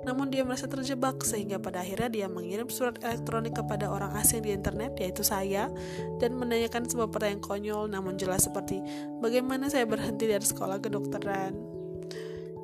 Namun 0.03 0.27
dia 0.33 0.43
merasa 0.43 0.67
terjebak 0.67 1.23
sehingga 1.23 1.57
pada 1.57 1.81
akhirnya 1.81 2.09
dia 2.11 2.27
mengirim 2.27 2.67
surat 2.67 2.99
elektronik 3.01 3.55
kepada 3.55 3.87
orang 3.87 4.13
asing 4.19 4.43
di 4.43 4.51
internet, 4.51 4.99
yaitu 4.99 5.23
saya, 5.23 5.71
dan 6.19 6.35
menanyakan 6.35 6.85
sebuah 6.85 7.07
pertanyaan 7.07 7.41
konyol 7.41 7.87
namun 7.87 8.19
jelas 8.19 8.45
seperti, 8.45 8.83
bagaimana 9.23 9.71
saya 9.71 9.87
berhenti 9.87 10.27
dari 10.27 10.43
sekolah 10.43 10.83
kedokteran? 10.83 11.66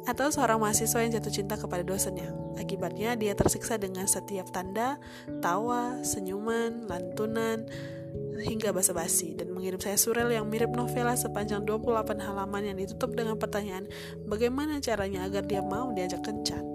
Atau 0.04 0.28
seorang 0.30 0.60
mahasiswa 0.60 1.00
yang 1.04 1.12
jatuh 1.20 1.34
cinta 1.34 1.56
kepada 1.56 1.84
dosennya. 1.86 2.32
Akibatnya, 2.60 3.16
dia 3.18 3.34
tersiksa 3.34 3.82
dengan 3.82 4.06
setiap 4.06 4.52
tanda, 4.54 5.02
tawa, 5.42 6.04
senyuman, 6.06 6.86
lantunan, 6.86 7.66
hingga 8.44 8.74
basa-basi 8.74 9.38
dan 9.38 9.54
mengirim 9.54 9.80
saya 9.80 9.96
surel 9.96 10.30
yang 10.34 10.50
mirip 10.50 10.70
novela 10.74 11.14
sepanjang 11.16 11.64
28 11.64 12.20
halaman 12.20 12.74
yang 12.74 12.78
ditutup 12.78 13.16
dengan 13.16 13.40
pertanyaan 13.40 13.88
bagaimana 14.28 14.82
caranya 14.84 15.26
agar 15.26 15.46
dia 15.46 15.62
mau 15.64 15.94
diajak 15.96 16.26
kencan 16.26 16.66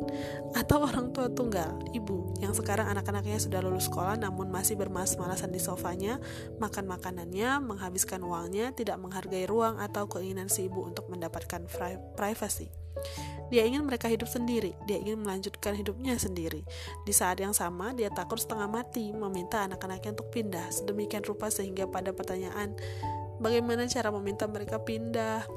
atau 0.56 0.88
orang 0.88 1.12
tua 1.12 1.28
tunggal, 1.28 1.78
ibu 1.92 2.32
yang 2.40 2.56
sekarang 2.56 2.88
anak-anaknya 2.88 3.36
sudah 3.36 3.60
lulus 3.60 3.86
sekolah 3.90 4.16
namun 4.16 4.48
masih 4.48 4.74
bermas-malasan 4.80 5.52
di 5.52 5.60
sofanya, 5.60 6.16
makan 6.56 6.88
makanannya, 6.88 7.60
menghabiskan 7.60 8.24
uangnya, 8.24 8.72
tidak 8.72 8.96
menghargai 8.96 9.44
ruang 9.44 9.76
atau 9.76 10.08
keinginan 10.08 10.48
si 10.48 10.66
ibu 10.66 10.86
untuk 10.88 11.12
mendapatkan 11.12 11.68
privasi. 12.16 12.87
Dia 13.48 13.64
ingin 13.64 13.88
mereka 13.88 14.12
hidup 14.12 14.28
sendiri, 14.28 14.76
dia 14.84 15.00
ingin 15.00 15.24
melanjutkan 15.24 15.72
hidupnya 15.72 16.20
sendiri. 16.20 16.60
Di 17.08 17.12
saat 17.16 17.40
yang 17.40 17.56
sama, 17.56 17.96
dia 17.96 18.12
takut 18.12 18.36
setengah 18.36 18.68
mati, 18.68 19.08
meminta 19.08 19.64
anak-anaknya 19.64 20.12
untuk 20.12 20.28
pindah, 20.28 20.68
sedemikian 20.68 21.24
rupa 21.24 21.48
sehingga 21.48 21.88
pada 21.88 22.12
pertanyaan, 22.12 22.76
bagaimana 23.40 23.88
cara 23.88 24.12
meminta 24.12 24.44
mereka 24.44 24.76
pindah? 24.76 25.48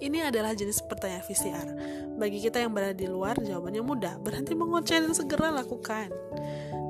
Ini 0.00 0.32
adalah 0.32 0.56
jenis 0.56 0.80
pertanyaan 0.88 1.24
VCR. 1.28 1.68
Bagi 2.16 2.40
kita 2.40 2.56
yang 2.56 2.72
berada 2.72 2.96
di 2.96 3.04
luar, 3.04 3.36
jawabannya 3.36 3.84
mudah. 3.84 4.16
Berhenti 4.16 4.56
mengoceh 4.56 4.96
dan 4.96 5.12
segera 5.12 5.52
lakukan. 5.52 6.08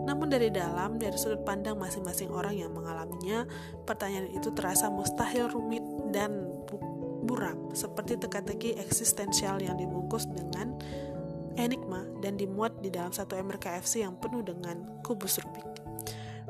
Namun 0.06 0.30
dari 0.30 0.50
dalam, 0.50 0.98
dari 0.98 1.18
sudut 1.18 1.42
pandang 1.42 1.74
masing-masing 1.78 2.30
orang 2.30 2.54
yang 2.54 2.70
mengalaminya, 2.70 3.46
pertanyaan 3.82 4.30
itu 4.30 4.54
terasa 4.54 4.86
mustahil 4.90 5.50
rumit 5.50 5.82
dan 6.14 6.49
buram, 7.24 7.72
seperti 7.76 8.16
teka-teki 8.16 8.80
eksistensial 8.80 9.60
yang 9.60 9.76
dibungkus 9.76 10.26
dengan 10.30 10.76
enigma 11.60 12.06
dan 12.24 12.40
dimuat 12.40 12.78
di 12.80 12.88
dalam 12.88 13.12
satu 13.12 13.36
ember 13.36 13.60
KFC 13.60 14.04
yang 14.04 14.16
penuh 14.16 14.40
dengan 14.40 15.00
kubus 15.04 15.40
Rubik. 15.42 15.66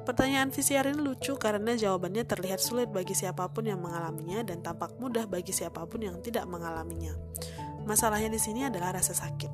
Pertanyaan 0.00 0.48
VCR 0.48 0.90
ini 0.90 1.00
lucu 1.04 1.36
karena 1.36 1.76
jawabannya 1.76 2.24
terlihat 2.24 2.58
sulit 2.58 2.88
bagi 2.88 3.12
siapa 3.12 3.46
pun 3.52 3.68
yang 3.68 3.84
mengalaminya 3.84 4.42
dan 4.42 4.64
tampak 4.64 4.96
mudah 4.96 5.28
bagi 5.28 5.52
siapa 5.52 5.84
pun 5.84 6.00
yang 6.00 6.18
tidak 6.24 6.48
mengalaminya. 6.48 7.12
Masalahnya 7.84 8.32
di 8.32 8.40
sini 8.40 8.64
adalah 8.66 8.96
rasa 8.96 9.12
sakit. 9.12 9.52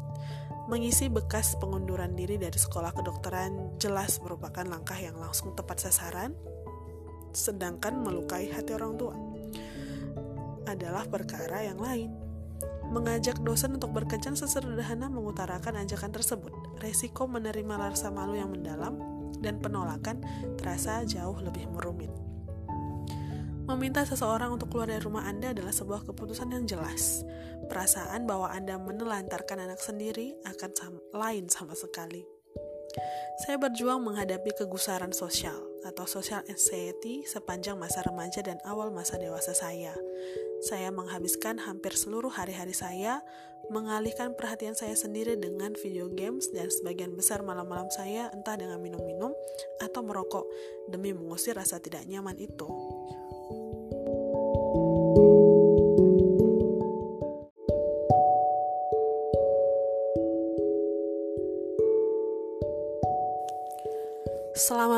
Mengisi 0.66 1.06
bekas 1.06 1.54
pengunduran 1.58 2.14
diri 2.18 2.38
dari 2.38 2.58
sekolah 2.58 2.94
kedokteran 2.94 3.78
jelas 3.78 4.18
merupakan 4.18 4.66
langkah 4.66 4.98
yang 4.98 5.14
langsung 5.14 5.54
tepat 5.54 5.86
sasaran, 5.86 6.34
sedangkan 7.30 8.02
melukai 8.02 8.50
hati 8.50 8.74
orang 8.74 8.98
tua 8.98 9.14
adalah 10.66 11.06
perkara 11.06 11.64
yang 11.64 11.80
lain. 11.80 12.10
Mengajak 12.86 13.42
dosen 13.42 13.74
untuk 13.74 13.90
berkencan 13.90 14.38
sesederhana 14.38 15.10
mengutarakan 15.10 15.82
ajakan 15.82 16.14
tersebut. 16.14 16.52
Resiko 16.78 17.26
menerima 17.26 17.74
rasa 17.74 18.14
malu 18.14 18.38
yang 18.38 18.54
mendalam 18.54 18.98
dan 19.42 19.58
penolakan 19.58 20.22
terasa 20.54 21.02
jauh 21.02 21.36
lebih 21.42 21.66
merumit. 21.74 22.10
Meminta 23.66 24.06
seseorang 24.06 24.54
untuk 24.54 24.70
keluar 24.70 24.86
dari 24.86 25.02
rumah 25.02 25.26
Anda 25.26 25.50
adalah 25.50 25.74
sebuah 25.74 26.06
keputusan 26.06 26.54
yang 26.54 26.70
jelas. 26.70 27.26
Perasaan 27.66 28.22
bahwa 28.22 28.46
Anda 28.54 28.78
menelantarkan 28.78 29.58
anak 29.66 29.82
sendiri 29.82 30.38
akan 30.46 30.70
sam 30.70 30.94
lain 31.10 31.50
sama 31.50 31.74
sekali. 31.74 32.22
Saya 33.42 33.58
berjuang 33.58 34.06
menghadapi 34.06 34.54
kegusaran 34.54 35.10
sosial 35.10 35.58
atau 35.86 36.04
social 36.04 36.42
anxiety 36.50 37.22
sepanjang 37.22 37.78
masa 37.78 38.02
remaja 38.02 38.42
dan 38.42 38.58
awal 38.66 38.90
masa 38.90 39.14
dewasa 39.16 39.54
saya. 39.54 39.94
Saya 40.66 40.90
menghabiskan 40.90 41.62
hampir 41.62 41.94
seluruh 41.94 42.32
hari-hari 42.32 42.74
saya 42.74 43.22
mengalihkan 43.70 44.34
perhatian 44.34 44.74
saya 44.78 44.94
sendiri 44.94 45.34
dengan 45.38 45.74
video 45.78 46.06
games 46.10 46.50
dan 46.54 46.70
sebagian 46.70 47.14
besar 47.14 47.42
malam-malam 47.42 47.90
saya 47.90 48.30
entah 48.30 48.54
dengan 48.54 48.78
minum-minum 48.78 49.34
atau 49.82 50.00
merokok 50.06 50.46
demi 50.90 51.10
mengusir 51.14 51.58
rasa 51.58 51.82
tidak 51.82 52.06
nyaman 52.06 52.38
itu. 52.38 52.66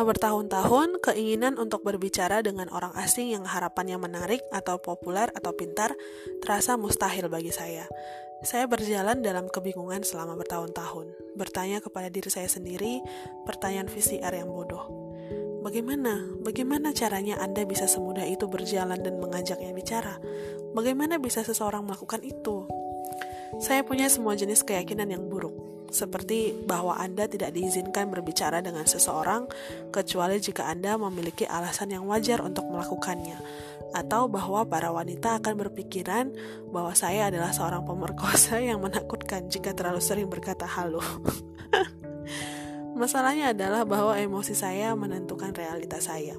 Bertahun-tahun, 0.08 1.04
keinginan 1.04 1.60
untuk 1.60 1.84
berbicara 1.84 2.40
dengan 2.40 2.72
orang 2.72 2.96
asing 2.96 3.28
yang 3.28 3.44
harapannya 3.44 4.00
menarik 4.00 4.40
atau 4.48 4.80
populer 4.80 5.28
atau 5.36 5.52
pintar 5.52 5.92
terasa 6.40 6.80
mustahil 6.80 7.28
bagi 7.28 7.52
saya. 7.52 7.84
Saya 8.40 8.64
berjalan 8.64 9.20
dalam 9.20 9.52
kebingungan 9.52 10.08
selama 10.08 10.40
bertahun-tahun, 10.40 11.12
bertanya 11.36 11.84
kepada 11.84 12.08
diri 12.08 12.32
saya 12.32 12.48
sendiri 12.48 13.04
pertanyaan 13.44 13.92
VCR 13.92 14.32
yang 14.32 14.48
bodoh. 14.48 14.88
Bagaimana? 15.60 16.24
Bagaimana 16.40 16.96
caranya 16.96 17.36
Anda 17.44 17.68
bisa 17.68 17.84
semudah 17.84 18.24
itu 18.24 18.48
berjalan 18.48 19.04
dan 19.04 19.20
mengajaknya 19.20 19.76
bicara? 19.76 20.16
Bagaimana 20.72 21.20
bisa 21.20 21.44
seseorang 21.44 21.84
melakukan 21.84 22.24
itu? 22.24 22.64
Saya 23.60 23.84
punya 23.84 24.08
semua 24.08 24.32
jenis 24.38 24.64
keyakinan 24.64 25.12
yang 25.12 25.28
buruk 25.28 25.67
seperti 25.88 26.52
bahwa 26.68 26.96
Anda 26.96 27.28
tidak 27.28 27.56
diizinkan 27.56 28.12
berbicara 28.12 28.60
dengan 28.60 28.84
seseorang 28.84 29.48
kecuali 29.88 30.36
jika 30.40 30.68
Anda 30.68 31.00
memiliki 31.00 31.48
alasan 31.48 31.92
yang 31.92 32.04
wajar 32.04 32.44
untuk 32.44 32.68
melakukannya, 32.68 33.40
atau 33.96 34.28
bahwa 34.28 34.68
para 34.68 34.92
wanita 34.92 35.40
akan 35.40 35.54
berpikiran 35.68 36.32
bahwa 36.68 36.92
saya 36.92 37.32
adalah 37.32 37.52
seorang 37.52 37.84
pemerkosa 37.88 38.60
yang 38.68 38.84
menakutkan 38.84 39.48
jika 39.48 39.72
terlalu 39.72 40.00
sering 40.04 40.28
berkata 40.28 40.68
halo. 40.68 41.00
Masalahnya 42.98 43.54
adalah 43.54 43.86
bahwa 43.86 44.18
emosi 44.18 44.58
saya 44.58 44.90
menentukan 44.98 45.54
realitas 45.54 46.10
saya. 46.10 46.34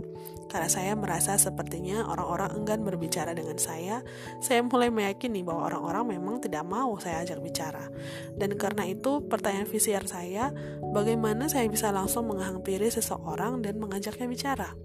Karena 0.52 0.68
saya 0.68 0.92
merasa 0.92 1.40
sepertinya 1.40 2.04
orang-orang 2.04 2.52
enggan 2.60 2.84
berbicara 2.84 3.32
dengan 3.32 3.56
saya, 3.56 4.04
saya 4.44 4.60
mulai 4.60 4.92
meyakini 4.92 5.40
bahwa 5.40 5.72
orang-orang 5.72 6.20
memang 6.20 6.44
tidak 6.44 6.68
mau 6.68 7.00
saya 7.00 7.24
ajak 7.24 7.40
bicara. 7.40 7.88
Dan 8.36 8.60
karena 8.60 8.84
itu, 8.84 9.24
pertanyaan 9.24 9.72
VCR 9.72 10.04
saya, 10.04 10.52
bagaimana 10.92 11.48
saya 11.48 11.64
bisa 11.72 11.96
langsung 11.96 12.28
menghampiri 12.28 12.92
seseorang 12.92 13.64
dan 13.64 13.80
mengajaknya 13.80 14.28
bicara? 14.28 14.76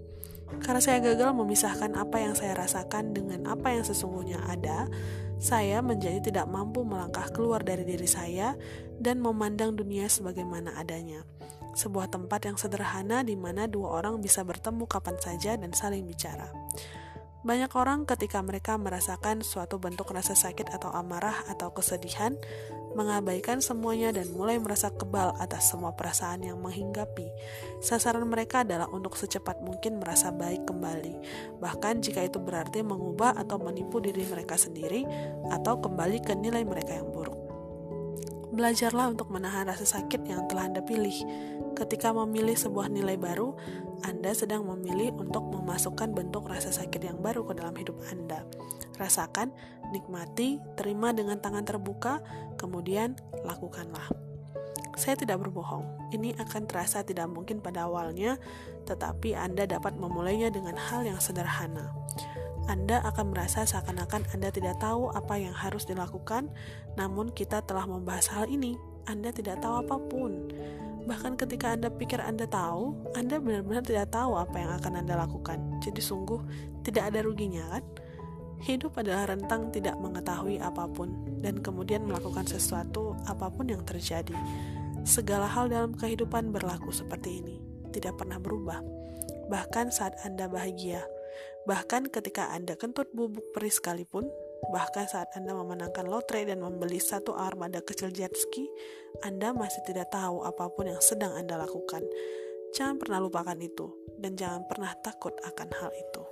Karena 0.63 0.79
saya 0.79 1.03
gagal 1.03 1.35
memisahkan 1.35 1.91
apa 1.97 2.23
yang 2.23 2.37
saya 2.37 2.55
rasakan 2.55 3.11
dengan 3.11 3.51
apa 3.51 3.73
yang 3.75 3.83
sesungguhnya 3.83 4.47
ada, 4.47 4.87
saya 5.37 5.83
menjadi 5.83 6.31
tidak 6.31 6.47
mampu 6.47 6.81
melangkah 6.87 7.27
keluar 7.31 7.61
dari 7.61 7.83
diri 7.83 8.07
saya 8.07 8.55
dan 8.97 9.19
memandang 9.19 9.75
dunia 9.75 10.07
sebagaimana 10.07 10.75
adanya 10.79 11.23
sebuah 11.75 12.07
tempat 12.07 12.47
yang 12.47 12.57
sederhana 12.57 13.21
di 13.21 13.35
mana 13.35 13.67
dua 13.67 13.99
orang 13.99 14.23
bisa 14.23 14.41
bertemu 14.47 14.87
kapan 14.87 15.19
saja 15.19 15.59
dan 15.59 15.75
saling 15.75 16.07
bicara. 16.07 16.47
Banyak 17.45 17.77
orang 17.77 18.09
ketika 18.09 18.41
mereka 18.41 18.73
merasakan 18.73 19.45
suatu 19.45 19.77
bentuk 19.77 20.09
rasa 20.09 20.33
sakit 20.33 20.65
atau 20.73 20.89
amarah 20.89 21.45
atau 21.45 21.69
kesedihan, 21.69 22.33
mengabaikan 22.97 23.61
semuanya 23.61 24.09
dan 24.09 24.33
mulai 24.33 24.57
merasa 24.57 24.89
kebal 24.89 25.29
atas 25.37 25.69
semua 25.69 25.93
perasaan 25.93 26.41
yang 26.41 26.57
menghinggapi. 26.57 27.29
Sasaran 27.85 28.25
mereka 28.25 28.65
adalah 28.65 28.89
untuk 28.89 29.13
secepat 29.13 29.61
mungkin 29.61 30.01
merasa 30.01 30.33
baik 30.33 30.65
kembali, 30.65 31.13
bahkan 31.61 32.01
jika 32.01 32.25
itu 32.25 32.41
berarti 32.41 32.81
mengubah 32.81 33.37
atau 33.37 33.61
menipu 33.61 34.01
diri 34.01 34.25
mereka 34.25 34.57
sendiri 34.57 35.05
atau 35.53 35.77
kembali 35.77 36.25
ke 36.25 36.33
nilai 36.33 36.65
mereka 36.65 36.97
yang 36.97 37.13
buruk. 37.13 37.37
Belajarlah 38.55 39.11
untuk 39.11 39.29
menahan 39.29 39.69
rasa 39.69 39.83
sakit 39.83 40.25
yang 40.25 40.47
telah 40.49 40.65
Anda 40.71 40.81
pilih. 40.81 41.13
Ketika 41.75 42.15
memilih 42.15 42.55
sebuah 42.55 42.87
nilai 42.87 43.19
baru, 43.19 43.51
Anda 44.03 44.35
sedang 44.35 44.67
memilih 44.67 45.15
untuk 45.15 45.47
memasukkan 45.53 46.11
bentuk 46.11 46.51
rasa 46.51 46.73
sakit 46.73 46.99
yang 46.99 47.21
baru 47.23 47.47
ke 47.47 47.55
dalam 47.55 47.77
hidup 47.77 47.95
Anda. 48.11 48.43
Rasakan, 48.99 49.53
nikmati, 49.95 50.59
terima 50.75 51.15
dengan 51.15 51.39
tangan 51.39 51.63
terbuka, 51.63 52.19
kemudian 52.59 53.15
lakukanlah. 53.47 54.11
Saya 54.95 55.19
tidak 55.19 55.43
berbohong, 55.43 56.11
ini 56.15 56.31
akan 56.39 56.67
terasa 56.67 57.03
tidak 57.03 57.27
mungkin 57.27 57.59
pada 57.59 57.87
awalnya, 57.87 58.39
tetapi 58.87 59.35
Anda 59.35 59.67
dapat 59.67 59.99
memulainya 59.99 60.47
dengan 60.51 60.79
hal 60.79 61.03
yang 61.03 61.19
sederhana. 61.19 61.91
Anda 62.65 63.03
akan 63.05 63.35
merasa 63.35 63.61
seakan-akan 63.67 64.25
Anda 64.33 64.49
tidak 64.49 64.81
tahu 64.81 65.13
apa 65.13 65.37
yang 65.37 65.53
harus 65.53 65.85
dilakukan, 65.85 66.49
namun 66.97 67.29
kita 67.29 67.61
telah 67.61 67.85
membahas 67.85 68.31
hal 68.33 68.49
ini. 68.49 68.79
Anda 69.05 69.29
tidak 69.29 69.61
tahu 69.61 69.85
apa 69.85 69.95
pun. 70.09 70.49
Bahkan 71.05 71.37
ketika 71.37 71.77
Anda 71.77 71.93
pikir 71.93 72.17
Anda 72.17 72.49
tahu, 72.49 73.13
Anda 73.13 73.37
benar-benar 73.37 73.85
tidak 73.85 74.09
tahu 74.13 74.37
apa 74.37 74.55
yang 74.57 74.71
akan 74.81 74.93
Anda 75.05 75.13
lakukan. 75.21 75.79
Jadi 75.81 76.01
sungguh 76.01 76.41
tidak 76.81 77.13
ada 77.13 77.21
ruginya 77.21 77.65
kan? 77.77 77.83
Hidup 78.65 78.97
adalah 78.97 79.29
rentang 79.29 79.69
tidak 79.69 79.93
mengetahui 80.01 80.57
apa 80.57 80.89
pun 80.89 81.13
dan 81.45 81.61
kemudian 81.61 82.07
melakukan 82.07 82.49
sesuatu 82.49 83.13
apa 83.29 83.53
pun 83.53 83.69
yang 83.69 83.85
terjadi. 83.85 84.33
Segala 85.05 85.45
hal 85.45 85.69
dalam 85.69 85.93
kehidupan 85.93 86.49
berlaku 86.49 86.89
seperti 86.89 87.45
ini, 87.45 87.61
tidak 87.93 88.17
pernah 88.17 88.41
berubah. 88.41 88.81
Bahkan 89.53 89.93
saat 89.93 90.17
Anda 90.25 90.49
bahagia, 90.49 91.05
Bahkan 91.65 92.13
ketika 92.13 92.53
Anda 92.53 92.77
kentut 92.77 93.09
bubuk 93.09 93.49
peri 93.49 93.73
sekalipun, 93.73 94.29
bahkan 94.69 95.05
saat 95.09 95.33
Anda 95.37 95.53
memenangkan 95.53 96.05
lotre 96.07 96.45
dan 96.45 96.61
membeli 96.61 96.97
satu 97.01 97.33
armada 97.35 97.81
kecil 97.81 98.09
jet 98.13 98.33
ski, 98.33 98.65
Anda 99.25 99.51
masih 99.51 99.81
tidak 99.85 100.13
tahu 100.13 100.45
apa 100.45 100.69
pun 100.73 100.89
yang 100.89 101.01
sedang 101.01 101.33
Anda 101.33 101.59
lakukan. 101.61 102.05
Jangan 102.75 102.99
pernah 102.99 103.19
lupakan 103.23 103.57
itu, 103.61 103.87
dan 104.19 104.35
jangan 104.35 104.67
pernah 104.67 104.91
takut 104.99 105.33
akan 105.43 105.69
hal 105.79 105.91
itu. 105.95 106.23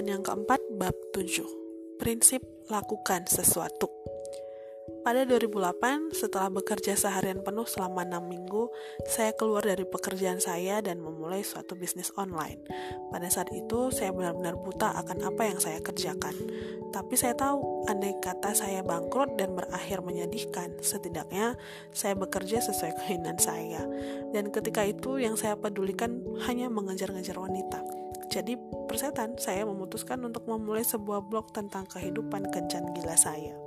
Bagian 0.00 0.16
yang 0.16 0.24
keempat, 0.24 0.64
bab 0.80 0.96
7. 1.12 1.44
Prinsip 2.00 2.40
lakukan 2.72 3.28
sesuatu. 3.28 3.92
Pada 5.04 5.28
2008, 5.28 6.16
setelah 6.16 6.48
bekerja 6.48 6.96
seharian 6.96 7.44
penuh 7.44 7.68
selama 7.68 8.08
6 8.08 8.24
minggu, 8.24 8.72
saya 9.04 9.36
keluar 9.36 9.60
dari 9.60 9.84
pekerjaan 9.84 10.40
saya 10.40 10.80
dan 10.80 11.04
memulai 11.04 11.44
suatu 11.44 11.76
bisnis 11.76 12.16
online. 12.16 12.64
Pada 13.12 13.28
saat 13.28 13.52
itu, 13.52 13.92
saya 13.92 14.16
benar-benar 14.16 14.56
buta 14.56 14.96
akan 15.04 15.20
apa 15.20 15.52
yang 15.52 15.60
saya 15.60 15.84
kerjakan. 15.84 16.32
Tapi 16.96 17.14
saya 17.20 17.36
tahu, 17.36 17.84
andai 17.92 18.16
kata 18.24 18.56
saya 18.56 18.80
bangkrut 18.80 19.36
dan 19.36 19.52
berakhir 19.52 20.00
menyedihkan, 20.00 20.80
setidaknya 20.80 21.60
saya 21.92 22.16
bekerja 22.16 22.64
sesuai 22.64 23.04
keinginan 23.04 23.36
saya. 23.36 23.84
Dan 24.32 24.48
ketika 24.48 24.80
itu, 24.80 25.20
yang 25.20 25.36
saya 25.36 25.60
pedulikan 25.60 26.24
hanya 26.48 26.72
mengejar-ngejar 26.72 27.36
wanita. 27.36 27.99
Jadi, 28.30 28.54
persetan, 28.86 29.34
saya 29.42 29.66
memutuskan 29.66 30.22
untuk 30.22 30.46
memulai 30.46 30.86
sebuah 30.86 31.26
blog 31.26 31.50
tentang 31.50 31.82
kehidupan 31.90 32.46
kencan 32.54 32.94
gila 32.94 33.18
saya. 33.18 33.58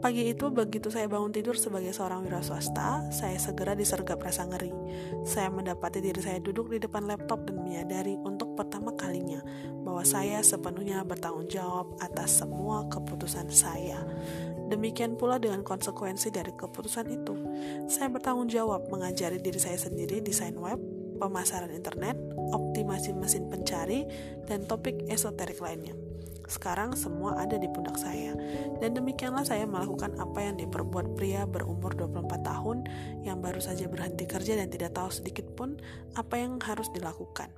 Pagi 0.00 0.32
itu 0.32 0.48
begitu 0.48 0.88
saya 0.88 1.12
bangun 1.12 1.28
tidur 1.28 1.52
sebagai 1.60 1.92
seorang 1.92 2.24
wira 2.24 2.40
swasta, 2.40 3.04
saya 3.12 3.36
segera 3.36 3.76
disergap 3.76 4.16
rasa 4.16 4.48
ngeri. 4.48 4.72
Saya 5.28 5.52
mendapati 5.52 6.00
diri 6.00 6.16
saya 6.24 6.40
duduk 6.40 6.72
di 6.72 6.80
depan 6.80 7.04
laptop 7.04 7.44
dan 7.44 7.60
menyadari 7.60 8.16
untuk 8.16 8.56
pertama 8.56 8.96
kalinya 8.96 9.44
bahwa 9.84 10.00
saya 10.00 10.40
sepenuhnya 10.40 11.04
bertanggung 11.04 11.52
jawab 11.52 12.00
atas 12.00 12.40
semua 12.40 12.88
keputusan 12.88 13.52
saya. 13.52 14.00
Demikian 14.72 15.20
pula 15.20 15.36
dengan 15.36 15.60
konsekuensi 15.60 16.32
dari 16.32 16.56
keputusan 16.56 17.04
itu. 17.12 17.36
Saya 17.84 18.08
bertanggung 18.08 18.48
jawab 18.48 18.88
mengajari 18.88 19.36
diri 19.36 19.60
saya 19.60 19.76
sendiri 19.76 20.24
desain 20.24 20.56
web, 20.56 20.80
pemasaran 21.20 21.76
internet, 21.76 22.16
optimasi 22.50 23.14
mesin 23.14 23.50
pencari, 23.50 24.06
dan 24.46 24.66
topik 24.66 25.06
esoterik 25.06 25.58
lainnya. 25.62 25.94
Sekarang 26.50 26.98
semua 26.98 27.38
ada 27.38 27.54
di 27.54 27.70
pundak 27.70 27.94
saya. 27.94 28.34
Dan 28.82 28.98
demikianlah 28.98 29.46
saya 29.46 29.70
melakukan 29.70 30.18
apa 30.18 30.42
yang 30.42 30.58
diperbuat 30.58 31.14
pria 31.14 31.46
berumur 31.46 31.94
24 31.94 32.42
tahun 32.42 32.90
yang 33.22 33.38
baru 33.38 33.62
saja 33.62 33.86
berhenti 33.86 34.26
kerja 34.26 34.58
dan 34.58 34.66
tidak 34.66 34.98
tahu 34.98 35.14
sedikit 35.14 35.46
pun 35.54 35.78
apa 36.18 36.42
yang 36.42 36.58
harus 36.58 36.90
dilakukan. 36.90 37.54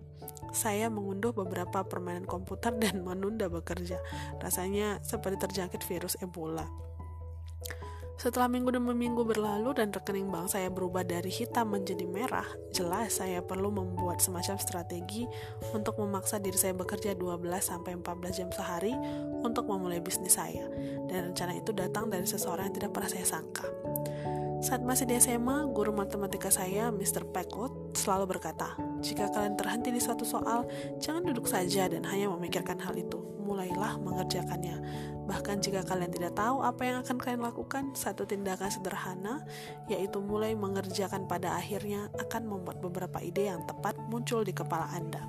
Saya 0.52 0.92
mengunduh 0.92 1.32
beberapa 1.32 1.80
permainan 1.88 2.28
komputer 2.28 2.76
dan 2.76 3.00
menunda 3.00 3.48
bekerja. 3.48 3.96
Rasanya 4.44 5.00
seperti 5.00 5.40
terjangkit 5.48 5.80
virus 5.88 6.20
Ebola. 6.20 6.68
Setelah 8.20 8.48
minggu 8.48 8.70
demi 8.72 8.92
minggu 8.92 9.24
berlalu 9.24 9.76
dan 9.76 9.88
rekening 9.92 10.28
bank 10.28 10.52
saya 10.52 10.68
berubah 10.68 11.02
dari 11.02 11.32
hitam 11.32 11.72
menjadi 11.72 12.04
merah, 12.04 12.46
jelas 12.70 13.18
saya 13.18 13.40
perlu 13.40 13.72
membuat 13.72 14.20
semacam 14.20 14.56
strategi 14.60 15.24
untuk 15.72 15.96
memaksa 15.98 16.36
diri 16.36 16.56
saya 16.56 16.76
bekerja 16.76 17.16
12-14 17.16 18.38
jam 18.38 18.50
sehari 18.52 18.92
untuk 19.42 19.66
memulai 19.66 19.98
bisnis 19.98 20.36
saya. 20.36 20.68
Dan 21.08 21.32
rencana 21.32 21.56
itu 21.56 21.72
datang 21.72 22.12
dari 22.12 22.28
seseorang 22.28 22.70
yang 22.70 22.76
tidak 22.76 22.90
pernah 22.94 23.10
saya 23.10 23.26
sangka. 23.26 23.66
Saat 24.62 24.86
masih 24.86 25.10
di 25.10 25.18
SMA, 25.18 25.66
guru 25.74 25.90
matematika 25.90 26.46
saya, 26.46 26.94
Mr. 26.94 27.26
Packwood, 27.34 27.98
selalu 27.98 28.38
berkata, 28.38 28.78
jika 29.02 29.26
kalian 29.34 29.58
terhenti 29.58 29.90
di 29.90 29.98
suatu 29.98 30.22
soal, 30.22 30.70
jangan 31.02 31.26
duduk 31.26 31.50
saja 31.50 31.90
dan 31.90 32.06
hanya 32.06 32.30
memikirkan 32.30 32.78
hal 32.78 32.94
itu. 32.94 33.18
Mulailah 33.42 33.98
mengerjakannya. 33.98 34.78
Bahkan 35.32 35.64
jika 35.64 35.80
kalian 35.88 36.12
tidak 36.12 36.36
tahu 36.36 36.60
apa 36.60 36.84
yang 36.84 37.00
akan 37.00 37.16
kalian 37.16 37.40
lakukan, 37.40 37.96
satu 37.96 38.28
tindakan 38.28 38.68
sederhana, 38.68 39.40
yaitu 39.88 40.20
mulai 40.20 40.52
mengerjakan 40.52 41.24
pada 41.24 41.56
akhirnya, 41.56 42.12
akan 42.20 42.44
membuat 42.44 42.84
beberapa 42.84 43.16
ide 43.24 43.48
yang 43.48 43.64
tepat 43.64 43.96
muncul 44.12 44.44
di 44.44 44.52
kepala 44.52 44.92
Anda. 44.92 45.24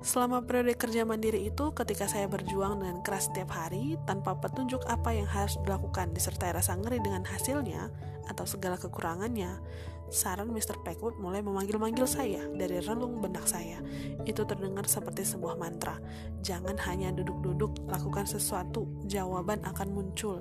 Selama 0.00 0.40
periode 0.40 0.72
kerja 0.72 1.04
mandiri 1.04 1.52
itu, 1.52 1.68
ketika 1.76 2.08
saya 2.08 2.24
berjuang 2.32 2.80
dengan 2.80 3.04
keras 3.04 3.28
setiap 3.28 3.52
hari, 3.52 4.00
tanpa 4.08 4.40
petunjuk 4.40 4.80
apa 4.88 5.12
yang 5.12 5.28
harus 5.28 5.60
dilakukan 5.68 6.16
disertai 6.16 6.56
rasa 6.56 6.72
ngeri 6.80 7.04
dengan 7.04 7.28
hasilnya, 7.28 7.92
atau 8.24 8.48
segala 8.48 8.80
kekurangannya, 8.80 9.60
saran 10.08 10.52
Mr. 10.52 10.80
Packwood 10.84 11.20
mulai 11.20 11.44
memanggil-manggil 11.44 12.08
saya 12.08 12.44
dari 12.52 12.80
relung 12.80 13.20
benak 13.20 13.44
saya. 13.44 13.80
Itu 14.24 14.44
terdengar 14.48 14.88
seperti 14.88 15.24
sebuah 15.24 15.60
mantra. 15.60 16.00
Jangan 16.40 16.76
hanya 16.88 17.12
duduk-duduk, 17.12 17.88
lakukan 17.88 18.24
sesuatu, 18.24 18.88
jawaban 19.04 19.60
akan 19.64 19.88
muncul. 19.92 20.40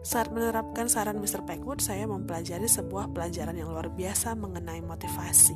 Saat 0.00 0.32
menerapkan 0.32 0.88
saran 0.88 1.20
Mr. 1.20 1.44
Packwood, 1.44 1.84
saya 1.84 2.08
mempelajari 2.08 2.64
sebuah 2.64 3.12
pelajaran 3.12 3.52
yang 3.52 3.68
luar 3.68 3.92
biasa 3.92 4.32
mengenai 4.32 4.80
motivasi. 4.80 5.52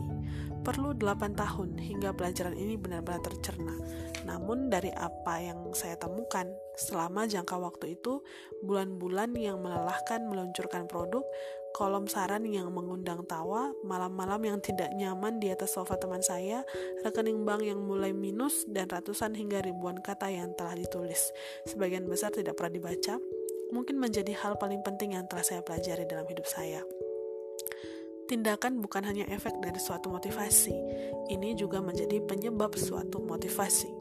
Perlu 0.65 0.97
8 0.97 1.37
tahun 1.37 1.77
hingga 1.77 2.17
pelajaran 2.17 2.57
ini 2.57 2.81
benar-benar 2.81 3.21
tercerna. 3.21 3.77
Namun 4.25 4.73
dari 4.73 4.89
apa 4.97 5.37
yang 5.37 5.61
saya 5.77 6.01
temukan, 6.01 6.49
selama 6.73 7.29
jangka 7.29 7.61
waktu 7.61 8.01
itu, 8.01 8.25
bulan-bulan 8.65 9.37
yang 9.37 9.61
melelahkan 9.61 10.25
meluncurkan 10.25 10.89
produk, 10.89 11.21
kolom 11.77 12.09
saran 12.09 12.49
yang 12.49 12.73
mengundang 12.73 13.29
tawa, 13.29 13.77
malam-malam 13.85 14.41
yang 14.41 14.59
tidak 14.65 14.89
nyaman 14.97 15.37
di 15.37 15.53
atas 15.53 15.77
sofa 15.77 16.01
teman 16.01 16.25
saya, 16.25 16.65
rekening 17.05 17.45
bank 17.45 17.61
yang 17.61 17.85
mulai 17.85 18.17
minus, 18.17 18.65
dan 18.65 18.89
ratusan 18.89 19.37
hingga 19.37 19.61
ribuan 19.61 20.01
kata 20.01 20.33
yang 20.33 20.57
telah 20.57 20.73
ditulis. 20.73 21.29
Sebagian 21.69 22.09
besar 22.09 22.33
tidak 22.33 22.57
pernah 22.57 22.81
dibaca, 22.81 23.21
mungkin 23.69 24.01
menjadi 24.01 24.33
hal 24.41 24.57
paling 24.57 24.81
penting 24.81 25.13
yang 25.13 25.29
telah 25.29 25.45
saya 25.45 25.61
pelajari 25.61 26.09
dalam 26.09 26.25
hidup 26.25 26.49
saya. 26.49 26.81
Tindakan 28.25 28.81
bukan 28.81 29.05
hanya 29.05 29.29
efek 29.29 29.61
dari 29.61 29.77
suatu 29.77 30.09
motivasi, 30.09 30.73
ini 31.29 31.53
juga 31.53 31.85
menjadi 31.85 32.25
penyebab 32.25 32.73
suatu 32.73 33.21
motivasi. 33.21 33.93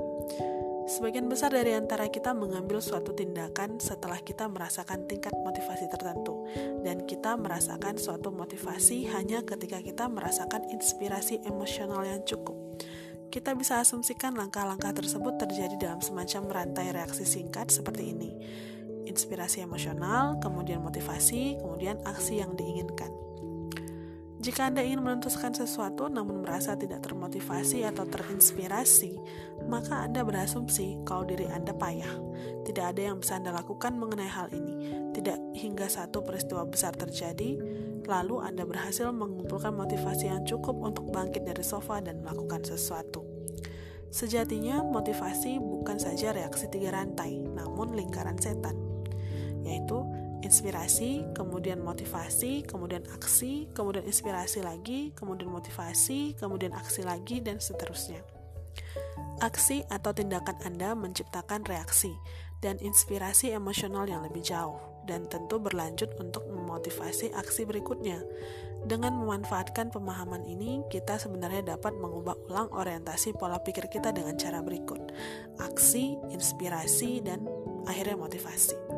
Sebagian 0.88 1.28
besar 1.28 1.52
dari 1.52 1.76
antara 1.76 2.08
kita 2.08 2.32
mengambil 2.32 2.80
suatu 2.80 3.12
tindakan 3.12 3.84
setelah 3.84 4.24
kita 4.24 4.48
merasakan 4.48 5.12
tingkat 5.12 5.36
motivasi 5.36 5.92
tertentu, 5.92 6.48
dan 6.88 7.04
kita 7.04 7.36
merasakan 7.36 8.00
suatu 8.00 8.32
motivasi 8.32 9.12
hanya 9.12 9.44
ketika 9.44 9.84
kita 9.84 10.08
merasakan 10.08 10.72
inspirasi 10.72 11.44
emosional 11.44 12.08
yang 12.08 12.24
cukup. 12.24 12.56
Kita 13.28 13.52
bisa 13.60 13.84
asumsikan 13.84 14.40
langkah-langkah 14.40 14.96
tersebut 14.96 15.36
terjadi 15.36 15.76
dalam 15.76 16.00
semacam 16.00 16.64
rantai 16.64 16.96
reaksi 16.96 17.28
singkat 17.28 17.76
seperti 17.76 18.16
ini: 18.16 18.32
inspirasi 19.04 19.60
emosional, 19.60 20.40
kemudian 20.40 20.80
motivasi, 20.80 21.60
kemudian 21.60 22.00
aksi 22.08 22.40
yang 22.40 22.56
diinginkan. 22.56 23.12
Jika 24.44 24.68
Anda 24.68 24.84
ingin 24.84 25.00
menentukan 25.00 25.56
sesuatu 25.56 26.12
namun 26.12 26.44
merasa 26.44 26.76
tidak 26.76 27.08
termotivasi 27.08 27.88
atau 27.88 28.04
terinspirasi, 28.04 29.16
maka 29.72 30.04
Anda 30.04 30.20
berasumsi 30.28 31.00
kalau 31.08 31.24
diri 31.24 31.48
Anda 31.48 31.72
payah. 31.72 32.12
Tidak 32.68 32.84
ada 32.84 33.00
yang 33.08 33.24
bisa 33.24 33.40
Anda 33.40 33.56
lakukan 33.56 33.96
mengenai 33.96 34.28
hal 34.28 34.52
ini. 34.52 35.00
Tidak 35.16 35.56
hingga 35.56 35.88
satu 35.88 36.28
peristiwa 36.28 36.68
besar 36.68 36.92
terjadi, 36.92 37.56
lalu 38.04 38.44
Anda 38.44 38.68
berhasil 38.68 39.08
mengumpulkan 39.16 39.80
motivasi 39.80 40.28
yang 40.28 40.44
cukup 40.44 40.76
untuk 40.76 41.08
bangkit 41.08 41.48
dari 41.48 41.64
sofa 41.64 42.04
dan 42.04 42.20
melakukan 42.20 42.68
sesuatu. 42.68 43.24
Sejatinya, 44.12 44.84
motivasi 44.84 45.56
bukan 45.56 46.04
saja 46.04 46.36
reaksi 46.36 46.68
tiga 46.68 46.92
rantai, 46.92 47.40
namun 47.40 47.96
lingkaran 47.96 48.36
setan, 48.36 48.76
yaitu 49.64 50.04
inspirasi, 50.44 51.24
kemudian 51.32 51.80
motivasi, 51.80 52.68
kemudian 52.68 53.08
aksi, 53.16 53.72
kemudian 53.72 54.04
inspirasi 54.04 54.60
lagi, 54.60 55.16
kemudian 55.16 55.50
motivasi, 55.50 56.36
kemudian 56.36 56.76
aksi 56.76 57.02
lagi, 57.08 57.40
dan 57.40 57.64
seterusnya. 57.64 58.20
Aksi 59.40 59.88
atau 59.88 60.12
tindakan 60.12 60.60
Anda 60.68 60.94
menciptakan 60.94 61.66
reaksi 61.66 62.14
dan 62.60 62.80
inspirasi 62.80 63.52
emosional 63.52 64.08
yang 64.08 64.24
lebih 64.24 64.44
jauh, 64.44 64.80
dan 65.04 65.28
tentu 65.28 65.60
berlanjut 65.60 66.16
untuk 66.20 66.48
memotivasi 66.48 67.36
aksi 67.36 67.68
berikutnya. 67.68 68.24
Dengan 68.84 69.16
memanfaatkan 69.16 69.96
pemahaman 69.96 70.44
ini, 70.44 70.84
kita 70.92 71.16
sebenarnya 71.16 71.76
dapat 71.76 71.96
mengubah 71.96 72.36
ulang 72.52 72.68
orientasi 72.72 73.32
pola 73.40 73.60
pikir 73.64 73.88
kita 73.88 74.12
dengan 74.12 74.36
cara 74.36 74.60
berikut: 74.60 75.00
aksi, 75.60 76.20
inspirasi, 76.32 77.24
dan 77.24 77.48
akhirnya 77.88 78.20
motivasi. 78.20 78.93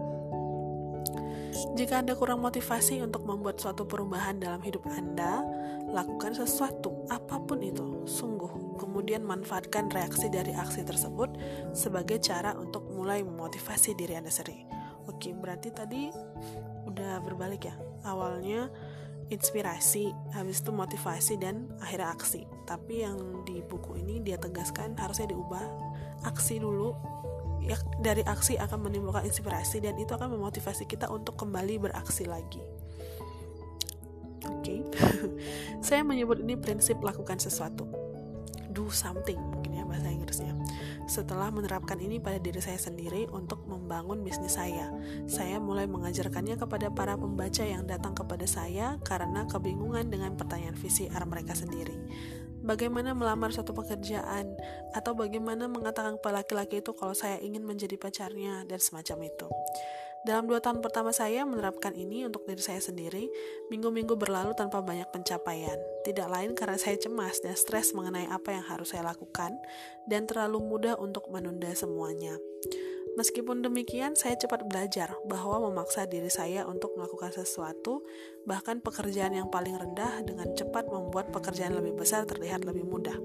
Jika 1.56 2.04
Anda 2.04 2.20
kurang 2.20 2.44
motivasi 2.44 3.00
untuk 3.00 3.24
membuat 3.24 3.64
suatu 3.64 3.88
perubahan 3.88 4.44
dalam 4.44 4.60
hidup 4.60 4.84
Anda, 4.92 5.40
lakukan 5.88 6.36
sesuatu, 6.36 7.08
apa 7.08 7.40
pun 7.40 7.64
itu, 7.64 8.04
sungguh. 8.04 8.76
Kemudian 8.76 9.24
manfaatkan 9.24 9.88
reaksi 9.88 10.28
dari 10.28 10.52
aksi 10.52 10.84
tersebut 10.84 11.32
sebagai 11.72 12.20
cara 12.20 12.52
untuk 12.60 12.84
mulai 12.92 13.24
memotivasi 13.24 13.96
diri 13.96 14.20
Anda 14.20 14.32
sendiri. 14.32 14.68
Oke, 15.08 15.32
berarti 15.32 15.72
tadi 15.72 16.12
udah 16.84 17.24
berbalik 17.24 17.72
ya. 17.72 17.76
Awalnya 18.04 18.68
inspirasi, 19.32 20.12
habis 20.36 20.60
itu 20.60 20.76
motivasi 20.76 21.40
dan 21.40 21.72
akhirnya 21.80 22.12
aksi. 22.12 22.44
Tapi 22.68 23.06
yang 23.08 23.48
di 23.48 23.64
buku 23.64 23.96
ini 24.02 24.20
dia 24.20 24.36
tegaskan 24.36 24.98
harusnya 25.00 25.32
diubah 25.32 25.64
aksi 26.26 26.60
dulu 26.60 26.94
ya, 27.66 27.78
dari 28.00 28.22
aksi 28.22 28.62
akan 28.62 28.90
menimbulkan 28.90 29.26
inspirasi 29.26 29.82
dan 29.82 29.98
itu 29.98 30.14
akan 30.14 30.38
memotivasi 30.38 30.86
kita 30.86 31.10
untuk 31.10 31.36
kembali 31.36 31.90
beraksi 31.90 32.30
lagi. 32.30 32.62
Oke, 34.46 34.62
okay. 34.62 34.80
saya 35.86 36.06
menyebut 36.06 36.38
ini 36.38 36.54
prinsip 36.54 37.02
lakukan 37.02 37.42
sesuatu, 37.42 37.90
do 38.70 38.86
something 38.94 39.42
mungkin 39.42 39.82
ya 39.82 39.84
bahasa 39.90 40.14
Inggrisnya. 40.14 40.54
Setelah 41.10 41.50
menerapkan 41.50 41.98
ini 41.98 42.22
pada 42.22 42.38
diri 42.38 42.62
saya 42.62 42.78
sendiri 42.78 43.26
untuk 43.34 43.66
membangun 43.66 44.22
bisnis 44.22 44.58
saya, 44.58 44.94
saya 45.26 45.58
mulai 45.58 45.90
mengajarkannya 45.90 46.62
kepada 46.62 46.94
para 46.94 47.18
pembaca 47.18 47.66
yang 47.66 47.90
datang 47.90 48.14
kepada 48.14 48.46
saya 48.46 49.02
karena 49.02 49.50
kebingungan 49.50 50.14
dengan 50.14 50.38
pertanyaan 50.38 50.78
VCR 50.78 51.26
mereka 51.26 51.58
sendiri 51.58 51.98
bagaimana 52.66 53.14
melamar 53.14 53.54
suatu 53.54 53.72
pekerjaan, 53.72 54.58
atau 54.92 55.14
bagaimana 55.14 55.70
mengatakan 55.70 56.18
kepada 56.18 56.42
laki-laki 56.42 56.82
itu 56.82 56.92
kalau 56.98 57.14
saya 57.14 57.38
ingin 57.40 57.62
menjadi 57.62 57.96
pacarnya, 57.96 58.66
dan 58.66 58.82
semacam 58.82 59.30
itu. 59.30 59.48
Dalam 60.26 60.50
dua 60.50 60.58
tahun 60.58 60.82
pertama 60.82 61.14
saya 61.14 61.46
menerapkan 61.46 61.94
ini 61.94 62.26
untuk 62.26 62.50
diri 62.50 62.58
saya 62.58 62.82
sendiri, 62.82 63.30
minggu-minggu 63.70 64.18
berlalu 64.18 64.58
tanpa 64.58 64.82
banyak 64.82 65.06
pencapaian. 65.14 65.78
Tidak 66.02 66.26
lain 66.26 66.58
karena 66.58 66.82
saya 66.82 66.98
cemas 66.98 67.46
dan 67.46 67.54
stres 67.54 67.94
mengenai 67.94 68.26
apa 68.34 68.58
yang 68.58 68.66
harus 68.66 68.90
saya 68.90 69.06
lakukan, 69.06 69.54
dan 70.10 70.26
terlalu 70.26 70.66
mudah 70.66 70.98
untuk 70.98 71.30
menunda 71.30 71.70
semuanya. 71.78 72.34
Meskipun 73.16 73.64
demikian, 73.64 74.20
saya 74.20 74.36
cepat 74.36 74.68
belajar 74.68 75.16
bahwa 75.24 75.72
memaksa 75.72 76.04
diri 76.04 76.28
saya 76.28 76.68
untuk 76.68 77.00
melakukan 77.00 77.32
sesuatu, 77.32 78.04
bahkan 78.44 78.84
pekerjaan 78.84 79.32
yang 79.32 79.48
paling 79.48 79.72
rendah, 79.72 80.20
dengan 80.28 80.52
cepat 80.52 80.92
membuat 80.92 81.32
pekerjaan 81.32 81.80
lebih 81.80 81.96
besar 81.96 82.28
terlihat 82.28 82.68
lebih 82.68 82.84
mudah. 82.84 83.16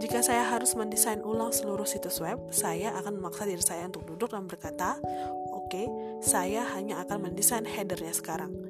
Jika 0.00 0.22
saya 0.22 0.46
harus 0.46 0.78
mendesain 0.78 1.20
ulang 1.26 1.50
seluruh 1.50 1.84
situs 1.84 2.22
web, 2.22 2.38
saya 2.54 2.94
akan 3.02 3.20
memaksa 3.20 3.44
diri 3.44 3.60
saya 3.60 3.90
untuk 3.90 4.06
duduk 4.06 4.32
dan 4.32 4.46
berkata, 4.46 4.96
Oke, 5.52 5.84
saya 6.22 6.64
hanya 6.78 7.02
akan 7.02 7.28
mendesain 7.28 7.66
headernya 7.66 8.14
sekarang. 8.14 8.69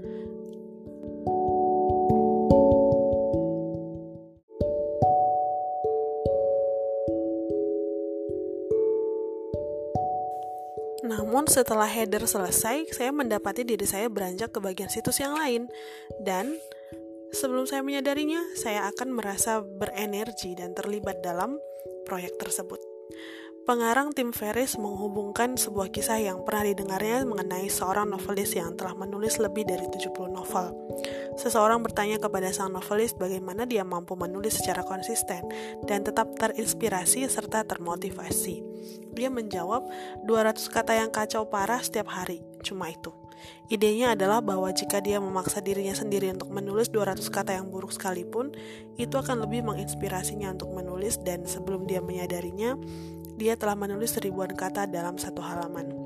Namun 11.31 11.47
setelah 11.47 11.87
header 11.87 12.27
selesai, 12.27 12.91
saya 12.91 13.15
mendapati 13.15 13.63
diri 13.63 13.87
saya 13.87 14.11
beranjak 14.11 14.51
ke 14.51 14.59
bagian 14.59 14.91
situs 14.91 15.23
yang 15.23 15.39
lain. 15.39 15.71
Dan 16.19 16.59
sebelum 17.31 17.71
saya 17.71 17.87
menyadarinya, 17.87 18.43
saya 18.59 18.91
akan 18.91 19.15
merasa 19.15 19.63
berenergi 19.63 20.59
dan 20.59 20.75
terlibat 20.75 21.23
dalam 21.23 21.55
proyek 22.03 22.35
tersebut. 22.35 22.83
Pengarang 23.63 24.11
Tim 24.11 24.35
Ferris 24.35 24.75
menghubungkan 24.75 25.55
sebuah 25.55 25.95
kisah 25.95 26.19
yang 26.19 26.43
pernah 26.43 26.67
didengarnya 26.67 27.23
mengenai 27.23 27.71
seorang 27.71 28.11
novelis 28.11 28.59
yang 28.59 28.75
telah 28.75 28.99
menulis 28.99 29.39
lebih 29.39 29.71
dari 29.71 29.87
70 29.87 30.11
novel. 30.35 30.75
Seseorang 31.39 31.85
bertanya 31.85 32.19
kepada 32.19 32.51
sang 32.51 32.75
novelis 32.75 33.15
bagaimana 33.15 33.69
dia 33.69 33.87
mampu 33.87 34.19
menulis 34.19 34.59
secara 34.59 34.83
konsisten 34.83 35.47
dan 35.87 36.03
tetap 36.03 36.35
terinspirasi 36.35 37.27
serta 37.31 37.63
termotivasi. 37.63 38.63
Dia 39.15 39.29
menjawab, 39.31 39.87
200 40.27 40.71
kata 40.71 40.97
yang 40.97 41.11
kacau 41.13 41.47
parah 41.47 41.83
setiap 41.83 42.11
hari, 42.11 42.43
cuma 42.63 42.91
itu. 42.91 43.13
Idenya 43.71 44.19
adalah 44.19 44.43
bahwa 44.45 44.69
jika 44.75 44.99
dia 45.01 45.17
memaksa 45.23 45.63
dirinya 45.65 45.95
sendiri 45.95 46.29
untuk 46.35 46.51
menulis 46.53 46.93
200 46.93 47.23
kata 47.31 47.57
yang 47.57 47.71
buruk 47.73 47.95
sekalipun, 47.95 48.53
itu 48.99 49.15
akan 49.17 49.47
lebih 49.47 49.65
menginspirasinya 49.65 50.53
untuk 50.53 50.75
menulis 50.75 51.17
dan 51.23 51.47
sebelum 51.47 51.87
dia 51.87 52.03
menyadarinya, 52.05 52.77
dia 53.41 53.57
telah 53.57 53.79
menulis 53.79 54.19
ribuan 54.21 54.53
kata 54.53 54.85
dalam 54.91 55.17
satu 55.17 55.41
halaman. 55.41 56.00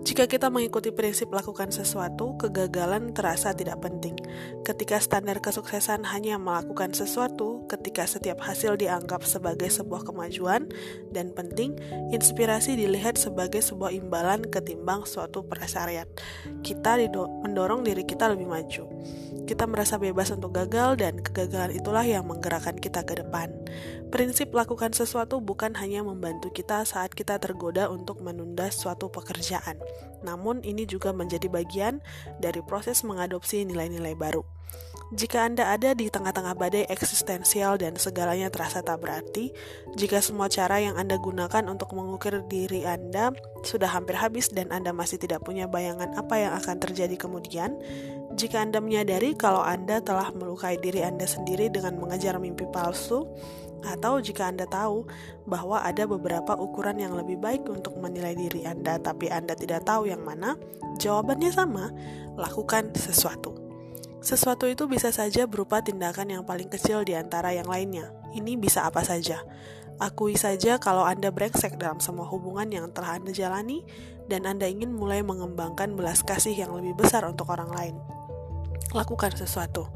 Jika 0.00 0.24
kita 0.24 0.48
mengikuti 0.48 0.88
prinsip 0.88 1.28
lakukan 1.28 1.68
sesuatu, 1.68 2.32
kegagalan 2.40 3.12
terasa 3.12 3.52
tidak 3.52 3.84
penting. 3.84 4.16
Ketika 4.64 4.96
standar 4.96 5.44
kesuksesan 5.44 6.08
hanya 6.08 6.40
melakukan 6.40 6.96
sesuatu, 6.96 7.68
ketika 7.68 8.08
setiap 8.08 8.40
hasil 8.40 8.80
dianggap 8.80 9.20
sebagai 9.28 9.68
sebuah 9.68 10.08
kemajuan 10.08 10.72
dan 11.12 11.36
penting, 11.36 11.76
inspirasi 12.16 12.80
dilihat 12.80 13.20
sebagai 13.20 13.60
sebuah 13.60 13.92
imbalan 13.92 14.48
ketimbang 14.48 15.04
suatu 15.04 15.44
persariat. 15.44 16.08
Kita 16.64 16.96
mendorong 17.44 17.84
diri 17.84 18.02
kita 18.08 18.32
lebih 18.32 18.48
maju. 18.48 18.88
Kita 19.44 19.66
merasa 19.66 19.98
bebas 19.98 20.30
untuk 20.30 20.54
gagal 20.54 21.02
dan 21.02 21.18
kegagalan 21.18 21.74
itulah 21.74 22.06
yang 22.06 22.24
menggerakkan 22.24 22.78
kita 22.78 23.02
ke 23.02 23.18
depan. 23.18 23.50
Prinsip 24.10 24.50
lakukan 24.50 24.90
sesuatu 24.90 25.38
bukan 25.38 25.74
hanya 25.78 26.02
membantu 26.02 26.50
kita 26.50 26.82
saat 26.82 27.14
kita 27.14 27.38
tergoda 27.38 27.86
untuk 27.90 28.22
menunda 28.22 28.66
suatu 28.70 29.06
pekerjaan, 29.06 29.78
namun 30.20 30.60
ini 30.64 30.84
juga 30.84 31.10
menjadi 31.14 31.48
bagian 31.48 32.04
dari 32.38 32.60
proses 32.64 33.02
mengadopsi 33.04 33.64
nilai-nilai 33.64 34.16
baru. 34.16 34.44
Jika 35.10 35.42
Anda 35.42 35.74
ada 35.74 35.90
di 35.90 36.06
tengah-tengah 36.06 36.54
badai 36.54 36.86
eksistensial 36.86 37.82
dan 37.82 37.98
segalanya 37.98 38.46
terasa 38.46 38.78
tak 38.78 39.02
berarti, 39.02 39.50
jika 39.98 40.22
semua 40.22 40.46
cara 40.46 40.78
yang 40.78 40.94
Anda 40.94 41.18
gunakan 41.18 41.66
untuk 41.66 41.98
mengukir 41.98 42.46
diri 42.46 42.86
Anda 42.86 43.34
sudah 43.66 43.90
hampir 43.90 44.14
habis 44.14 44.54
dan 44.54 44.70
Anda 44.70 44.94
masih 44.94 45.18
tidak 45.18 45.42
punya 45.42 45.66
bayangan 45.66 46.14
apa 46.14 46.38
yang 46.38 46.54
akan 46.54 46.78
terjadi 46.78 47.18
kemudian, 47.18 47.74
jika 48.38 48.62
Anda 48.62 48.78
menyadari 48.78 49.34
kalau 49.34 49.66
Anda 49.66 49.98
telah 49.98 50.30
melukai 50.30 50.78
diri 50.78 51.02
Anda 51.02 51.26
sendiri 51.26 51.74
dengan 51.74 51.98
mengejar 51.98 52.38
mimpi 52.38 52.70
palsu, 52.70 53.26
atau 53.84 54.20
jika 54.20 54.48
Anda 54.48 54.68
tahu 54.68 55.08
bahwa 55.48 55.80
ada 55.80 56.04
beberapa 56.04 56.56
ukuran 56.56 57.00
yang 57.00 57.16
lebih 57.16 57.40
baik 57.40 57.66
untuk 57.68 57.96
menilai 57.96 58.36
diri 58.36 58.64
Anda, 58.68 59.00
tapi 59.00 59.32
Anda 59.32 59.56
tidak 59.56 59.88
tahu 59.88 60.08
yang 60.08 60.20
mana, 60.24 60.56
jawabannya 61.00 61.50
sama: 61.52 61.92
lakukan 62.36 62.92
sesuatu. 62.96 63.56
Sesuatu 64.20 64.68
itu 64.68 64.84
bisa 64.84 65.08
saja 65.10 65.48
berupa 65.48 65.80
tindakan 65.80 66.28
yang 66.28 66.42
paling 66.44 66.68
kecil 66.68 67.02
di 67.08 67.16
antara 67.16 67.56
yang 67.56 67.66
lainnya. 67.66 68.12
Ini 68.36 68.60
bisa 68.60 68.84
apa 68.84 69.00
saja. 69.00 69.40
Akui 70.00 70.36
saja 70.36 70.76
kalau 70.80 71.04
Anda 71.04 71.32
brengsek 71.32 71.76
dalam 71.80 72.00
semua 72.00 72.28
hubungan 72.28 72.68
yang 72.68 72.92
telah 72.92 73.16
Anda 73.16 73.32
jalani, 73.32 73.84
dan 74.28 74.44
Anda 74.44 74.68
ingin 74.68 74.92
mulai 74.92 75.24
mengembangkan 75.24 75.96
belas 75.96 76.22
kasih 76.22 76.54
yang 76.54 76.72
lebih 76.76 76.94
besar 77.00 77.26
untuk 77.26 77.50
orang 77.50 77.72
lain 77.72 77.96
lakukan 78.90 79.34
sesuatu. 79.34 79.90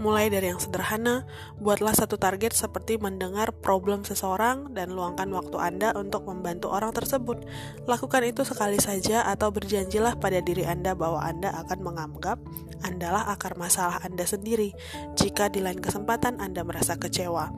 Mulai 0.00 0.32
dari 0.32 0.52
yang 0.52 0.60
sederhana, 0.60 1.28
buatlah 1.60 1.92
satu 1.92 2.16
target 2.16 2.56
seperti 2.56 2.96
mendengar 2.96 3.52
problem 3.52 4.04
seseorang 4.04 4.72
dan 4.72 4.92
luangkan 4.92 5.28
waktu 5.32 5.56
Anda 5.60 5.92
untuk 5.96 6.24
membantu 6.28 6.72
orang 6.72 6.92
tersebut. 6.92 7.44
Lakukan 7.84 8.24
itu 8.24 8.44
sekali 8.44 8.80
saja 8.80 9.24
atau 9.28 9.52
berjanjilah 9.52 10.16
pada 10.20 10.40
diri 10.40 10.64
Anda 10.64 10.92
bahwa 10.96 11.24
Anda 11.24 11.52
akan 11.64 11.78
menganggap 11.80 12.38
Andalah 12.78 13.26
akar 13.34 13.58
masalah 13.58 13.98
Anda 14.06 14.22
sendiri 14.22 14.70
jika 15.18 15.50
di 15.50 15.58
lain 15.58 15.82
kesempatan 15.82 16.38
Anda 16.38 16.62
merasa 16.62 16.94
kecewa. 16.94 17.50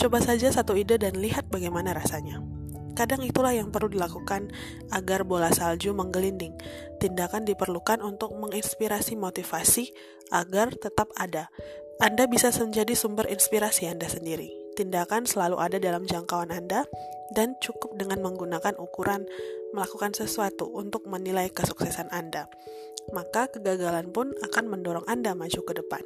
Coba 0.00 0.24
saja 0.24 0.48
satu 0.48 0.72
ide 0.72 0.96
dan 0.96 1.20
lihat 1.20 1.52
bagaimana 1.52 1.92
rasanya. 1.92 2.53
Kadang 2.94 3.26
itulah 3.26 3.50
yang 3.50 3.74
perlu 3.74 3.90
dilakukan 3.90 4.54
agar 4.94 5.26
bola 5.26 5.50
salju 5.50 5.90
menggelinding. 5.90 6.54
Tindakan 7.02 7.42
diperlukan 7.42 7.98
untuk 8.00 8.34
menginspirasi 8.38 9.18
motivasi 9.18 9.90
agar 10.30 10.74
tetap 10.78 11.10
ada. 11.18 11.50
Anda 11.98 12.26
bisa 12.30 12.54
menjadi 12.54 12.94
sumber 12.94 13.26
inspirasi 13.30 13.90
Anda 13.90 14.06
sendiri. 14.06 14.50
Tindakan 14.74 15.26
selalu 15.26 15.62
ada 15.62 15.78
dalam 15.78 16.02
jangkauan 16.06 16.50
Anda 16.50 16.86
dan 17.30 17.54
cukup 17.62 17.94
dengan 17.94 18.22
menggunakan 18.26 18.74
ukuran 18.78 19.22
melakukan 19.70 20.14
sesuatu 20.14 20.66
untuk 20.70 21.06
menilai 21.06 21.50
kesuksesan 21.50 22.10
Anda. 22.10 22.50
Maka 23.14 23.50
kegagalan 23.50 24.10
pun 24.10 24.34
akan 24.42 24.64
mendorong 24.70 25.06
Anda 25.06 25.38
maju 25.38 25.60
ke 25.62 25.72
depan. 25.78 26.02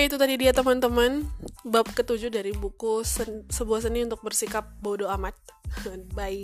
Oke 0.00 0.08
itu 0.08 0.16
tadi 0.16 0.40
dia 0.40 0.56
teman-teman 0.56 1.28
bab 1.60 1.84
ketujuh 1.84 2.32
dari 2.32 2.56
buku 2.56 3.04
sen 3.04 3.44
sebuah 3.52 3.84
seni 3.84 4.00
untuk 4.00 4.24
bersikap 4.24 4.64
bodoh 4.80 5.12
amat 5.12 5.36
by 6.16 6.40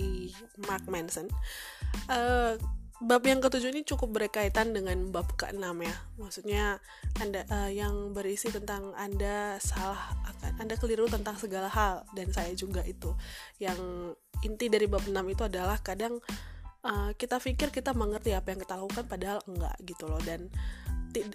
Mark 0.69 0.85
Manson. 0.93 1.25
Uh, 2.05 2.61
bab 3.01 3.25
yang 3.25 3.41
ketujuh 3.41 3.73
ini 3.73 3.81
cukup 3.81 4.13
berkaitan 4.13 4.77
dengan 4.77 5.09
bab 5.09 5.41
keenam 5.41 5.81
ya. 5.81 5.97
Maksudnya 6.21 6.85
anda 7.17 7.49
uh, 7.49 7.73
yang 7.73 8.13
berisi 8.13 8.53
tentang 8.53 8.93
anda 8.93 9.57
salah 9.65 10.13
akan 10.37 10.61
anda 10.61 10.77
keliru 10.77 11.09
tentang 11.09 11.41
segala 11.41 11.73
hal 11.73 12.05
dan 12.13 12.29
saya 12.37 12.53
juga 12.53 12.85
itu. 12.85 13.17
Yang 13.57 13.81
inti 14.45 14.69
dari 14.69 14.85
bab 14.85 15.09
6 15.09 15.17
itu 15.33 15.49
adalah 15.49 15.81
kadang 15.81 16.21
uh, 16.85 17.17
kita 17.17 17.41
pikir 17.41 17.73
kita 17.73 17.97
mengerti 17.97 18.37
apa 18.37 18.53
yang 18.53 18.61
kita 18.61 18.77
lakukan 18.77 19.09
padahal 19.09 19.41
enggak 19.49 19.81
gitu 19.81 20.05
loh 20.05 20.21
dan 20.29 20.53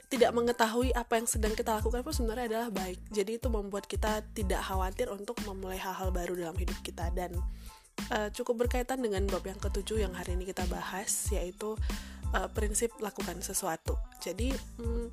tidak 0.10 0.32
mengetahui 0.36 0.92
apa 0.92 1.18
yang 1.18 1.28
sedang 1.30 1.54
kita 1.56 1.80
lakukan 1.80 2.04
pun 2.04 2.14
sebenarnya 2.14 2.46
adalah 2.52 2.70
baik. 2.70 3.00
Jadi 3.10 3.38
itu 3.40 3.48
membuat 3.48 3.86
kita 3.88 4.22
tidak 4.36 4.62
khawatir 4.62 5.08
untuk 5.10 5.40
memulai 5.48 5.80
hal-hal 5.80 6.12
baru 6.12 6.38
dalam 6.38 6.58
hidup 6.58 6.78
kita 6.84 7.10
dan 7.16 7.34
uh, 8.10 8.30
cukup 8.34 8.66
berkaitan 8.68 9.00
dengan 9.00 9.24
bab 9.30 9.46
yang 9.46 9.60
ketujuh 9.62 10.02
yang 10.02 10.14
hari 10.16 10.34
ini 10.34 10.50
kita 10.50 10.66
bahas 10.68 11.30
yaitu 11.30 11.78
uh, 12.34 12.50
prinsip 12.52 12.90
lakukan 12.98 13.38
sesuatu 13.44 14.00
jadi 14.24 14.56
um, 14.82 15.12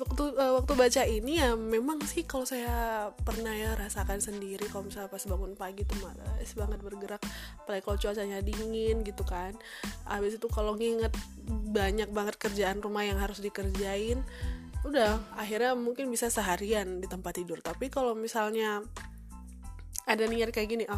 waktu 0.00 0.32
uh, 0.32 0.56
waktu 0.56 0.72
baca 0.72 1.02
ini 1.04 1.36
ya 1.36 1.52
memang 1.52 2.00
sih 2.08 2.24
kalau 2.24 2.48
saya 2.48 3.12
pernah 3.20 3.52
ya 3.52 3.76
rasakan 3.76 4.16
sendiri 4.16 4.64
kalau 4.72 4.88
misalnya 4.88 5.12
pas 5.12 5.20
bangun 5.28 5.52
pagi 5.52 5.84
tuh 5.84 6.00
malas 6.00 6.50
banget 6.56 6.80
bergerak 6.80 7.20
apalagi 7.60 7.82
kalau 7.84 7.98
cuacanya 8.00 8.40
dingin 8.40 9.04
gitu 9.04 9.20
kan. 9.28 9.52
Habis 10.08 10.40
itu 10.40 10.48
kalau 10.48 10.72
nginget 10.80 11.12
banyak 11.70 12.08
banget 12.16 12.40
kerjaan 12.40 12.80
rumah 12.80 13.04
yang 13.04 13.20
harus 13.20 13.44
dikerjain 13.44 14.24
udah 14.80 15.20
akhirnya 15.36 15.76
mungkin 15.76 16.08
bisa 16.08 16.32
seharian 16.32 17.04
di 17.04 17.06
tempat 17.06 17.36
tidur. 17.36 17.60
Tapi 17.60 17.92
kalau 17.92 18.16
misalnya 18.16 18.80
ada 20.08 20.24
niat 20.24 20.48
kayak 20.48 20.68
gini 20.72 20.84
oh, 20.88 20.96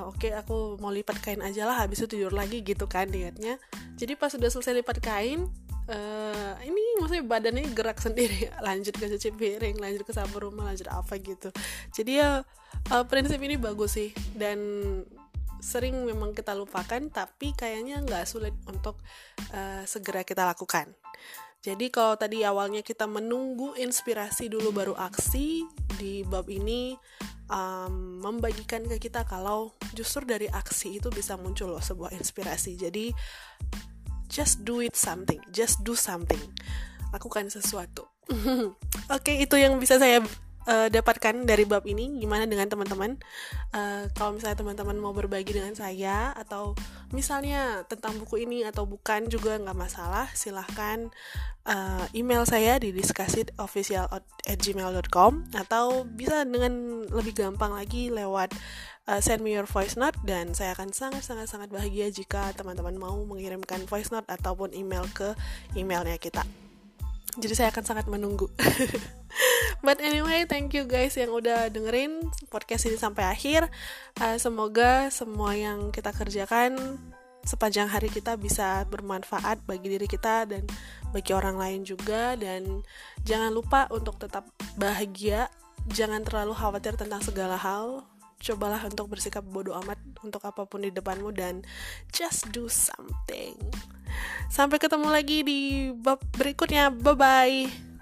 oh 0.00 0.10
oke 0.10 0.16
okay, 0.16 0.32
aku 0.32 0.80
mau 0.80 0.88
lipat 0.88 1.20
kain 1.20 1.44
aja 1.44 1.68
lah 1.68 1.84
habis 1.84 2.00
itu 2.00 2.16
tidur 2.16 2.32
lagi 2.32 2.64
gitu 2.64 2.88
kan 2.88 3.12
niatnya. 3.12 3.60
Jadi 4.00 4.16
pas 4.16 4.32
sudah 4.32 4.48
selesai 4.48 4.80
lipat 4.80 5.04
kain 5.04 5.52
uh, 5.88 6.54
ini 6.64 6.82
maksudnya 7.00 7.24
badannya 7.24 7.64
gerak 7.72 7.98
sendiri. 8.00 8.52
Lanjut 8.66 8.94
ke 8.96 9.06
cuci 9.10 9.30
piring 9.34 9.76
lanjut 9.80 10.02
ke 10.06 10.12
sapu 10.12 10.40
rumah 10.40 10.70
lanjut 10.72 10.88
apa 10.88 11.18
gitu. 11.20 11.50
Jadi 11.92 12.20
ya 12.20 12.44
uh, 12.92 13.04
prinsip 13.08 13.40
ini 13.40 13.56
bagus 13.60 13.96
sih. 13.98 14.10
Dan 14.32 14.58
sering 15.64 16.04
memang 16.04 16.36
kita 16.36 16.52
lupakan 16.52 17.00
tapi 17.08 17.56
kayaknya 17.56 18.04
nggak 18.04 18.28
sulit 18.28 18.52
untuk 18.68 19.00
uh, 19.56 19.82
segera 19.88 20.20
kita 20.20 20.44
lakukan. 20.44 20.92
Jadi 21.64 21.88
kalau 21.88 22.12
tadi 22.20 22.44
awalnya 22.44 22.84
kita 22.84 23.08
menunggu 23.08 23.72
inspirasi 23.80 24.52
dulu 24.52 24.68
baru 24.68 24.92
aksi 25.00 25.64
di 25.96 26.20
bab 26.20 26.44
ini 26.52 26.92
um, 27.48 28.20
membagikan 28.20 28.84
ke 28.84 29.08
kita 29.08 29.24
kalau 29.24 29.72
justru 29.96 30.28
dari 30.28 30.44
aksi 30.52 31.00
itu 31.00 31.08
bisa 31.08 31.40
muncul 31.40 31.72
loh 31.72 31.80
sebuah 31.80 32.12
inspirasi. 32.12 32.76
Jadi 32.76 33.16
just 34.34 34.66
do 34.66 34.82
it 34.82 34.98
something 34.98 35.38
just 35.54 35.86
do 35.86 35.94
something. 35.94 36.42
Lakukan 37.14 37.46
sesuatu. 37.46 38.10
Oke 38.34 38.74
okay, 39.06 39.46
itu 39.46 39.54
yang 39.54 39.78
bisa 39.78 40.02
saya 40.02 40.18
uh, 40.68 40.88
dapatkan 40.88 41.44
dari 41.44 41.64
bab 41.68 41.86
ini 41.88 42.18
gimana 42.20 42.46
dengan 42.48 42.68
teman-teman 42.68 43.16
uh, 43.72 44.08
kalau 44.16 44.32
misalnya 44.36 44.56
teman-teman 44.60 44.96
mau 45.00 45.12
berbagi 45.12 45.52
dengan 45.56 45.74
saya 45.76 46.32
atau 46.36 46.74
misalnya 47.12 47.84
tentang 47.88 48.18
buku 48.20 48.38
ini 48.48 48.64
atau 48.64 48.86
bukan 48.88 49.28
juga 49.28 49.58
nggak 49.60 49.76
masalah 49.76 50.28
silahkan 50.32 51.10
uh, 51.68 52.06
email 52.16 52.44
saya 52.48 52.78
di 52.80 52.92
discussedofficial@gmail.com 52.92 55.32
atau 55.54 56.04
bisa 56.08 56.44
dengan 56.44 57.04
lebih 57.12 57.34
gampang 57.36 57.72
lagi 57.76 58.10
lewat 58.12 58.52
uh, 59.08 59.20
send 59.20 59.42
me 59.44 59.52
your 59.56 59.66
voice 59.68 59.96
note 59.96 60.16
dan 60.24 60.54
saya 60.56 60.72
akan 60.76 60.92
sangat 60.92 61.22
sangat 61.24 61.48
sangat 61.48 61.70
bahagia 61.72 62.10
jika 62.12 62.52
teman-teman 62.56 62.96
mau 62.96 63.24
mengirimkan 63.24 63.86
voice 63.88 64.10
note 64.12 64.28
ataupun 64.28 64.72
email 64.72 65.04
ke 65.12 65.34
emailnya 65.76 66.18
kita. 66.20 66.63
Jadi 67.34 67.54
saya 67.54 67.68
akan 67.74 67.84
sangat 67.84 68.06
menunggu. 68.06 68.50
But 69.86 70.00
anyway, 70.00 70.46
thank 70.46 70.72
you 70.72 70.86
guys 70.86 71.18
yang 71.18 71.34
udah 71.34 71.68
dengerin 71.68 72.30
podcast 72.48 72.86
ini 72.88 72.96
sampai 72.96 73.26
akhir. 73.26 73.68
Uh, 74.22 74.38
semoga 74.38 75.10
semua 75.10 75.52
yang 75.58 75.90
kita 75.90 76.14
kerjakan 76.14 76.98
sepanjang 77.44 77.92
hari 77.92 78.08
kita 78.08 78.40
bisa 78.40 78.88
bermanfaat 78.88 79.60
bagi 79.68 79.92
diri 79.92 80.08
kita 80.08 80.48
dan 80.48 80.64
bagi 81.12 81.36
orang 81.36 81.60
lain 81.60 81.84
juga 81.84 82.32
dan 82.40 82.80
jangan 83.20 83.52
lupa 83.52 83.84
untuk 83.92 84.16
tetap 84.16 84.48
bahagia 84.80 85.52
jangan 85.92 86.24
terlalu 86.24 86.56
khawatir 86.56 86.96
tentang 86.96 87.20
segala 87.20 87.60
hal 87.60 88.08
cobalah 88.40 88.80
untuk 88.84 89.12
bersikap 89.12 89.44
bodoh 89.44 89.76
amat 89.84 89.96
untuk 90.20 90.40
apa 90.44 90.64
pun 90.68 90.84
di 90.84 90.92
depanmu 90.92 91.32
dan 91.32 91.64
just 92.12 92.48
do 92.52 92.68
something. 92.68 93.56
Sampai 94.50 94.78
ketemu 94.78 95.08
lagi 95.10 95.42
di 95.42 95.90
bab 95.94 96.22
berikutnya. 96.36 96.90
Bye 96.92 97.14
bye. 97.16 97.93